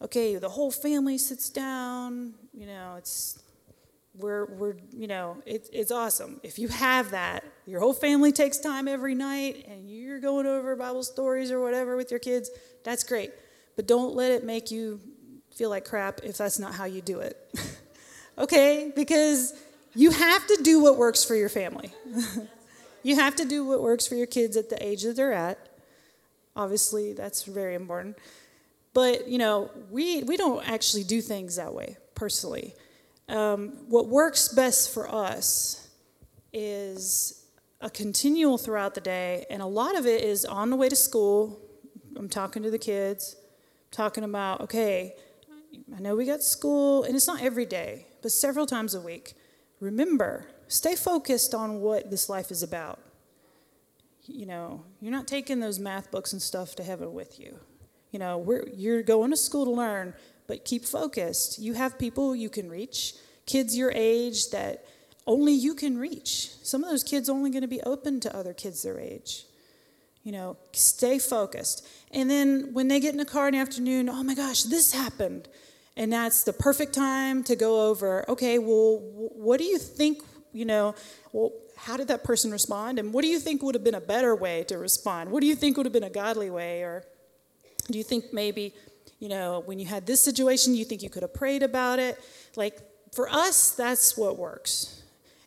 okay, 0.00 0.36
the 0.36 0.48
whole 0.48 0.70
family 0.70 1.18
sits 1.18 1.50
down, 1.50 2.34
you 2.54 2.66
know, 2.66 2.94
it's 2.96 3.42
we're, 4.14 4.46
we're 4.46 4.74
you 4.92 5.06
know, 5.06 5.38
it, 5.46 5.68
it's 5.72 5.90
awesome. 5.90 6.40
If 6.42 6.58
you 6.58 6.68
have 6.68 7.10
that, 7.12 7.44
your 7.66 7.80
whole 7.80 7.94
family 7.94 8.32
takes 8.32 8.58
time 8.58 8.88
every 8.88 9.14
night 9.14 9.66
and 9.68 9.88
you're 9.88 10.20
going 10.20 10.46
over 10.46 10.76
Bible 10.76 11.02
stories 11.02 11.50
or 11.50 11.60
whatever 11.60 11.96
with 11.96 12.10
your 12.10 12.20
kids, 12.20 12.50
that's 12.84 13.04
great. 13.04 13.32
But 13.76 13.86
don't 13.86 14.14
let 14.14 14.30
it 14.30 14.44
make 14.44 14.70
you 14.70 15.00
feel 15.54 15.70
like 15.70 15.84
crap 15.84 16.20
if 16.22 16.36
that's 16.36 16.58
not 16.58 16.74
how 16.74 16.84
you 16.84 17.00
do 17.00 17.20
it. 17.20 17.36
okay? 18.38 18.92
Because 18.94 19.54
you 19.94 20.10
have 20.10 20.46
to 20.46 20.58
do 20.62 20.80
what 20.80 20.96
works 20.96 21.24
for 21.24 21.34
your 21.34 21.48
family. 21.48 21.92
you 23.02 23.16
have 23.16 23.36
to 23.36 23.44
do 23.44 23.64
what 23.64 23.82
works 23.82 24.06
for 24.06 24.14
your 24.14 24.26
kids 24.26 24.56
at 24.56 24.70
the 24.70 24.84
age 24.84 25.02
that 25.02 25.16
they're 25.16 25.32
at. 25.32 25.58
Obviously, 26.54 27.12
that's 27.12 27.44
very 27.44 27.74
important. 27.74 28.18
But, 28.94 29.26
you 29.26 29.38
know, 29.38 29.70
we, 29.90 30.22
we 30.22 30.36
don't 30.36 30.68
actually 30.68 31.04
do 31.04 31.20
things 31.20 31.56
that 31.56 31.72
way 31.72 31.96
personally 32.14 32.74
um, 33.28 33.70
what 33.88 34.08
works 34.08 34.48
best 34.48 34.92
for 34.92 35.12
us 35.12 35.88
is 36.52 37.46
a 37.80 37.90
continual 37.90 38.58
throughout 38.58 38.94
the 38.94 39.00
day, 39.00 39.46
and 39.50 39.62
a 39.62 39.66
lot 39.66 39.96
of 39.96 40.06
it 40.06 40.22
is 40.22 40.44
on 40.44 40.70
the 40.70 40.76
way 40.76 40.88
to 40.88 40.96
school. 40.96 41.58
I'm 42.16 42.28
talking 42.28 42.62
to 42.62 42.70
the 42.70 42.78
kids, 42.78 43.36
talking 43.90 44.22
about, 44.22 44.60
okay, 44.60 45.14
I 45.96 46.00
know 46.00 46.14
we 46.14 46.26
got 46.26 46.42
school, 46.42 47.04
and 47.04 47.16
it's 47.16 47.26
not 47.26 47.42
every 47.42 47.66
day, 47.66 48.06
but 48.20 48.30
several 48.30 48.66
times 48.66 48.94
a 48.94 49.00
week. 49.00 49.34
Remember, 49.80 50.46
stay 50.72 50.96
focused 50.96 51.54
on 51.54 51.80
what 51.80 52.10
this 52.10 52.28
life 52.28 52.50
is 52.50 52.62
about. 52.62 52.98
You 54.26 54.46
know, 54.46 54.84
you're 55.00 55.12
not 55.12 55.28
taking 55.28 55.60
those 55.60 55.78
math 55.78 56.10
books 56.10 56.32
and 56.32 56.40
stuff 56.40 56.74
to 56.76 56.82
heaven 56.82 57.12
with 57.12 57.38
you. 57.38 57.58
You 58.10 58.18
know, 58.18 58.62
you're 58.74 59.02
going 59.02 59.30
to 59.30 59.36
school 59.36 59.64
to 59.64 59.70
learn, 59.70 60.14
but 60.46 60.64
keep 60.64 60.84
focused. 60.84 61.58
You 61.58 61.74
have 61.74 61.98
people 61.98 62.34
you 62.34 62.48
can 62.48 62.70
reach, 62.70 63.14
kids 63.46 63.76
your 63.76 63.92
age 63.94 64.50
that 64.50 64.84
only 65.26 65.52
you 65.52 65.74
can 65.74 65.98
reach. 65.98 66.50
Some 66.62 66.82
of 66.82 66.90
those 66.90 67.04
kids 67.04 67.28
only 67.28 67.50
going 67.50 67.62
to 67.62 67.68
be 67.68 67.82
open 67.82 68.20
to 68.20 68.36
other 68.36 68.54
kids 68.54 68.82
their 68.82 68.98
age. 68.98 69.44
You 70.24 70.32
know, 70.32 70.56
stay 70.72 71.18
focused. 71.18 71.86
And 72.12 72.30
then 72.30 72.72
when 72.72 72.88
they 72.88 73.00
get 73.00 73.12
in 73.12 73.18
the 73.18 73.24
car 73.24 73.48
in 73.48 73.54
the 73.54 73.60
afternoon, 73.60 74.08
oh 74.08 74.22
my 74.22 74.34
gosh, 74.34 74.62
this 74.62 74.92
happened. 74.92 75.48
And 75.96 76.12
that's 76.12 76.44
the 76.44 76.52
perfect 76.52 76.94
time 76.94 77.44
to 77.44 77.56
go 77.56 77.90
over, 77.90 78.24
okay, 78.28 78.58
well, 78.58 79.00
what 79.02 79.58
do 79.58 79.64
you 79.64 79.78
think, 79.78 80.22
you 80.52 80.64
know, 80.64 80.94
well, 81.32 81.52
how 81.76 81.96
did 81.96 82.08
that 82.08 82.24
person 82.24 82.50
respond? 82.50 82.98
And 82.98 83.12
what 83.12 83.22
do 83.22 83.28
you 83.28 83.38
think 83.38 83.62
would 83.62 83.74
have 83.74 83.84
been 83.84 83.94
a 83.94 84.00
better 84.00 84.34
way 84.34 84.64
to 84.64 84.78
respond? 84.78 85.30
What 85.30 85.40
do 85.40 85.46
you 85.46 85.56
think 85.56 85.76
would 85.76 85.86
have 85.86 85.92
been 85.92 86.04
a 86.04 86.10
godly 86.10 86.50
way? 86.50 86.82
Or 86.82 87.04
do 87.90 87.98
you 87.98 88.04
think 88.04 88.32
maybe 88.32 88.74
you 89.22 89.28
know, 89.28 89.62
when 89.66 89.78
you 89.78 89.86
had 89.86 90.04
this 90.04 90.20
situation, 90.20 90.74
you 90.74 90.84
think 90.84 91.00
you 91.00 91.08
could 91.08 91.22
have 91.22 91.32
prayed 91.32 91.62
about 91.62 92.00
it. 92.00 92.20
Like, 92.56 92.80
for 93.12 93.28
us, 93.28 93.70
that's 93.70 94.16
what 94.16 94.36
works. 94.36 95.00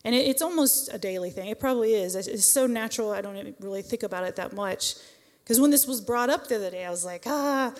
And 0.05 0.15
it, 0.15 0.19
it's 0.29 0.41
almost 0.41 0.93
a 0.93 0.97
daily 0.97 1.29
thing. 1.29 1.49
It 1.49 1.59
probably 1.59 1.93
is. 1.93 2.15
It's 2.15 2.45
so 2.45 2.67
natural, 2.67 3.11
I 3.11 3.19
don't 3.19 3.53
really 3.59 3.81
think 3.81 4.03
about 4.03 4.23
it 4.23 4.37
that 4.37 4.53
much. 4.53 4.95
Because 5.43 5.59
when 5.59 5.71
this 5.71 5.85
was 5.85 5.99
brought 5.99 6.29
up 6.29 6.47
the 6.47 6.55
other 6.55 6.71
day, 6.71 6.85
I 6.85 6.89
was 6.89 7.03
like, 7.03 7.23
ah, 7.25 7.73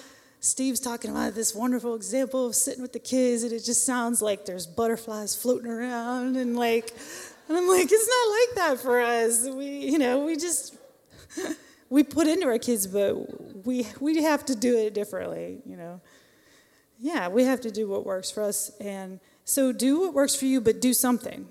Steve's 0.46 0.80
talking 0.80 1.10
about 1.10 1.34
this 1.34 1.56
wonderful 1.56 1.96
example 1.96 2.46
of 2.46 2.56
sitting 2.56 2.84
with 2.84 2.94
the 2.94 3.00
kids, 3.00 3.42
and 3.42 3.52
it 3.52 3.64
just 3.64 3.84
sounds 3.84 4.22
like 4.22 4.46
there's 4.46 4.68
butterflies 4.68 5.36
floating 5.36 5.72
around, 5.72 6.36
and 6.36 6.56
like, 6.56 6.94
and 7.50 7.58
I'm 7.58 7.68
like, 7.68 7.88
it's 7.92 8.08
not 8.08 8.68
like 8.68 8.78
that 8.78 8.84
for 8.84 9.02
us. 9.02 9.48
We, 9.50 9.66
you 9.66 9.98
know, 9.98 10.24
we 10.24 10.36
just 10.36 10.76
we 11.90 12.04
put 12.04 12.28
into 12.28 12.46
our 12.46 12.60
kids, 12.60 12.86
but 12.86 13.66
we 13.66 13.88
we 14.00 14.22
have 14.22 14.46
to 14.46 14.56
do 14.56 14.78
it 14.78 14.94
differently, 14.94 15.62
you 15.66 15.78
know. 15.78 16.00
Yeah, 17.00 17.28
we 17.28 17.44
have 17.44 17.62
to 17.62 17.72
do 17.72 17.90
what 17.90 18.06
works 18.06 18.30
for 18.30 18.44
us, 18.44 18.70
and 18.80 19.20
so 19.46 19.72
do 19.72 20.02
what 20.02 20.14
works 20.14 20.36
for 20.36 20.46
you, 20.46 20.62
but 20.62 20.80
do 20.80 20.94
something. 20.94 21.48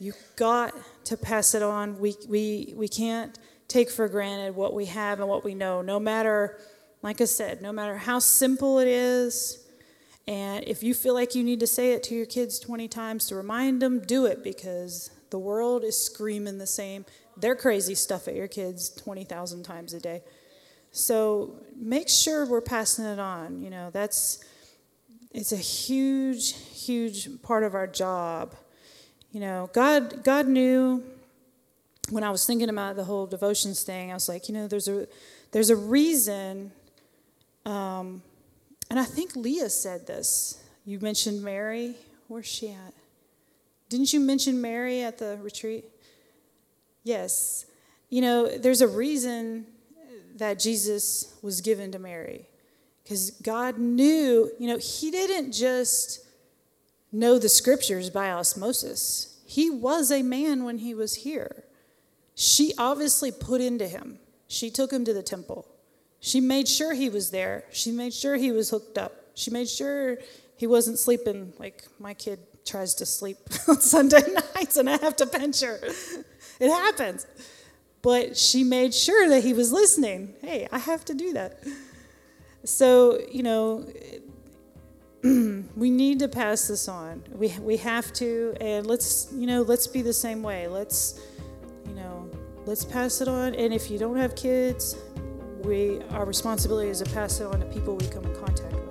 You 0.00 0.14
got 0.34 0.74
to 1.04 1.16
pass 1.16 1.54
it 1.54 1.62
on. 1.62 2.00
We 2.00 2.16
we 2.28 2.74
we 2.76 2.88
can't 2.88 3.38
take 3.68 3.88
for 3.88 4.08
granted 4.08 4.56
what 4.56 4.74
we 4.74 4.86
have 4.86 5.20
and 5.20 5.28
what 5.28 5.44
we 5.44 5.54
know, 5.54 5.80
no 5.80 6.00
matter, 6.00 6.58
like 7.02 7.20
I 7.20 7.24
said, 7.24 7.60
no 7.60 7.72
matter 7.72 7.98
how 7.98 8.18
simple 8.20 8.78
it 8.78 8.88
is. 8.88 9.58
And 10.28 10.64
if 10.64 10.82
you 10.84 10.94
feel 10.94 11.14
like 11.14 11.34
you 11.34 11.42
need 11.42 11.60
to 11.60 11.66
say 11.66 11.92
it 11.92 12.04
to 12.04 12.14
your 12.14 12.26
kids 12.26 12.60
20 12.60 12.86
times 12.86 13.26
to 13.26 13.34
remind 13.34 13.82
them, 13.82 14.00
do 14.00 14.26
it 14.26 14.44
because 14.44 15.10
the 15.30 15.38
world 15.38 15.82
is 15.82 15.96
screaming 15.96 16.58
the 16.58 16.66
same 16.66 17.04
They're 17.36 17.56
crazy 17.56 17.94
stuff 17.94 18.28
at 18.28 18.34
your 18.34 18.46
kids 18.46 18.90
20,000 18.90 19.62
times 19.62 19.94
a 19.94 20.00
day. 20.00 20.22
So 20.92 21.56
make 21.74 22.08
sure 22.08 22.46
we're 22.46 22.60
passing 22.60 23.06
it 23.06 23.18
on. 23.18 23.62
You 23.62 23.70
know, 23.70 23.90
that's 23.90 24.44
it's 25.32 25.50
a 25.52 25.56
huge, 25.56 26.54
huge 26.54 27.42
part 27.42 27.64
of 27.64 27.74
our 27.74 27.86
job. 27.86 28.54
You 29.32 29.40
know, 29.40 29.70
God 29.72 30.22
God 30.22 30.46
knew 30.46 31.02
when 32.10 32.22
I 32.22 32.30
was 32.30 32.46
thinking 32.46 32.68
about 32.68 32.96
the 32.96 33.04
whole 33.04 33.26
devotions 33.26 33.82
thing, 33.82 34.10
I 34.10 34.14
was 34.14 34.28
like, 34.28 34.48
you 34.48 34.54
know, 34.54 34.68
there's 34.68 34.88
a 34.88 35.08
there's 35.52 35.70
a 35.70 35.76
reason 35.76 36.70
um, 37.64 38.22
and 38.90 38.98
I 38.98 39.04
think 39.04 39.36
Leah 39.36 39.70
said 39.70 40.06
this. 40.06 40.62
You 40.84 40.98
mentioned 41.00 41.42
Mary. 41.42 41.94
Where's 42.28 42.46
she 42.46 42.70
at? 42.70 42.94
Didn't 43.88 44.12
you 44.12 44.20
mention 44.20 44.60
Mary 44.60 45.02
at 45.02 45.18
the 45.18 45.38
retreat? 45.42 45.84
Yes. 47.04 47.66
You 48.10 48.20
know, 48.20 48.58
there's 48.58 48.80
a 48.80 48.88
reason 48.88 49.66
that 50.36 50.58
Jesus 50.58 51.34
was 51.42 51.60
given 51.60 51.92
to 51.92 51.98
Mary. 51.98 52.46
Because 53.02 53.30
God 53.30 53.78
knew, 53.78 54.50
you 54.58 54.68
know, 54.68 54.78
He 54.78 55.10
didn't 55.10 55.52
just 55.52 56.24
know 57.10 57.38
the 57.38 57.48
scriptures 57.48 58.10
by 58.10 58.30
osmosis, 58.30 59.40
He 59.46 59.70
was 59.70 60.10
a 60.10 60.22
man 60.22 60.64
when 60.64 60.78
He 60.78 60.94
was 60.94 61.16
here. 61.16 61.64
She 62.34 62.72
obviously 62.78 63.30
put 63.30 63.60
into 63.60 63.86
Him, 63.86 64.18
she 64.48 64.70
took 64.70 64.92
Him 64.92 65.04
to 65.04 65.12
the 65.12 65.22
temple. 65.22 65.66
She 66.22 66.40
made 66.40 66.68
sure 66.68 66.94
He 66.94 67.10
was 67.10 67.30
there, 67.30 67.64
she 67.70 67.92
made 67.92 68.14
sure 68.14 68.36
He 68.36 68.50
was 68.50 68.70
hooked 68.70 68.96
up, 68.96 69.12
she 69.34 69.50
made 69.50 69.68
sure 69.68 70.16
He 70.56 70.66
wasn't 70.66 70.98
sleeping 70.98 71.52
like 71.58 71.84
my 71.98 72.14
kid 72.14 72.38
tries 72.64 72.94
to 72.94 73.04
sleep 73.04 73.36
on 73.68 73.80
Sunday 73.80 74.22
nights 74.54 74.78
and 74.78 74.88
I 74.88 74.96
have 74.98 75.16
to 75.16 75.26
pinch 75.26 75.60
her. 75.60 75.78
It 76.60 76.70
happens. 76.70 77.26
But 78.02 78.36
she 78.36 78.64
made 78.64 78.94
sure 78.94 79.28
that 79.28 79.44
he 79.44 79.52
was 79.52 79.72
listening. 79.72 80.34
Hey, 80.40 80.68
I 80.72 80.78
have 80.78 81.04
to 81.06 81.14
do 81.14 81.32
that. 81.34 81.62
So, 82.64 83.20
you 83.30 83.42
know, 83.42 83.86
we 85.22 85.90
need 85.90 86.20
to 86.20 86.28
pass 86.28 86.68
this 86.68 86.88
on. 86.88 87.22
We, 87.30 87.56
we 87.60 87.76
have 87.78 88.12
to, 88.14 88.56
and 88.60 88.86
let's, 88.86 89.32
you 89.32 89.46
know, 89.46 89.62
let's 89.62 89.86
be 89.86 90.02
the 90.02 90.12
same 90.12 90.42
way. 90.42 90.66
Let's, 90.66 91.20
you 91.86 91.94
know, 91.94 92.28
let's 92.64 92.84
pass 92.84 93.20
it 93.20 93.28
on. 93.28 93.54
And 93.54 93.72
if 93.72 93.90
you 93.90 93.98
don't 93.98 94.16
have 94.16 94.34
kids, 94.34 94.96
we, 95.64 96.00
our 96.10 96.24
responsibility 96.24 96.88
is 96.88 97.00
to 97.00 97.10
pass 97.12 97.40
it 97.40 97.46
on 97.46 97.60
to 97.60 97.66
people 97.66 97.96
we 97.96 98.06
come 98.06 98.24
in 98.24 98.34
contact 98.34 98.72
with. 98.72 98.82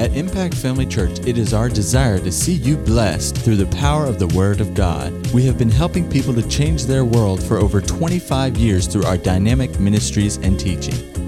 At 0.00 0.16
Impact 0.16 0.54
Family 0.54 0.86
Church, 0.86 1.18
it 1.26 1.38
is 1.38 1.52
our 1.52 1.68
desire 1.68 2.20
to 2.20 2.30
see 2.30 2.52
you 2.52 2.76
blessed 2.76 3.36
through 3.36 3.56
the 3.56 3.66
power 3.78 4.06
of 4.06 4.20
the 4.20 4.28
Word 4.28 4.60
of 4.60 4.72
God. 4.74 5.12
We 5.32 5.44
have 5.46 5.58
been 5.58 5.70
helping 5.70 6.08
people 6.08 6.32
to 6.34 6.48
change 6.48 6.84
their 6.84 7.04
world 7.04 7.42
for 7.42 7.58
over 7.58 7.80
25 7.80 8.56
years 8.56 8.86
through 8.86 9.04
our 9.04 9.16
dynamic 9.16 9.80
ministries 9.80 10.36
and 10.36 10.58
teaching. 10.58 11.27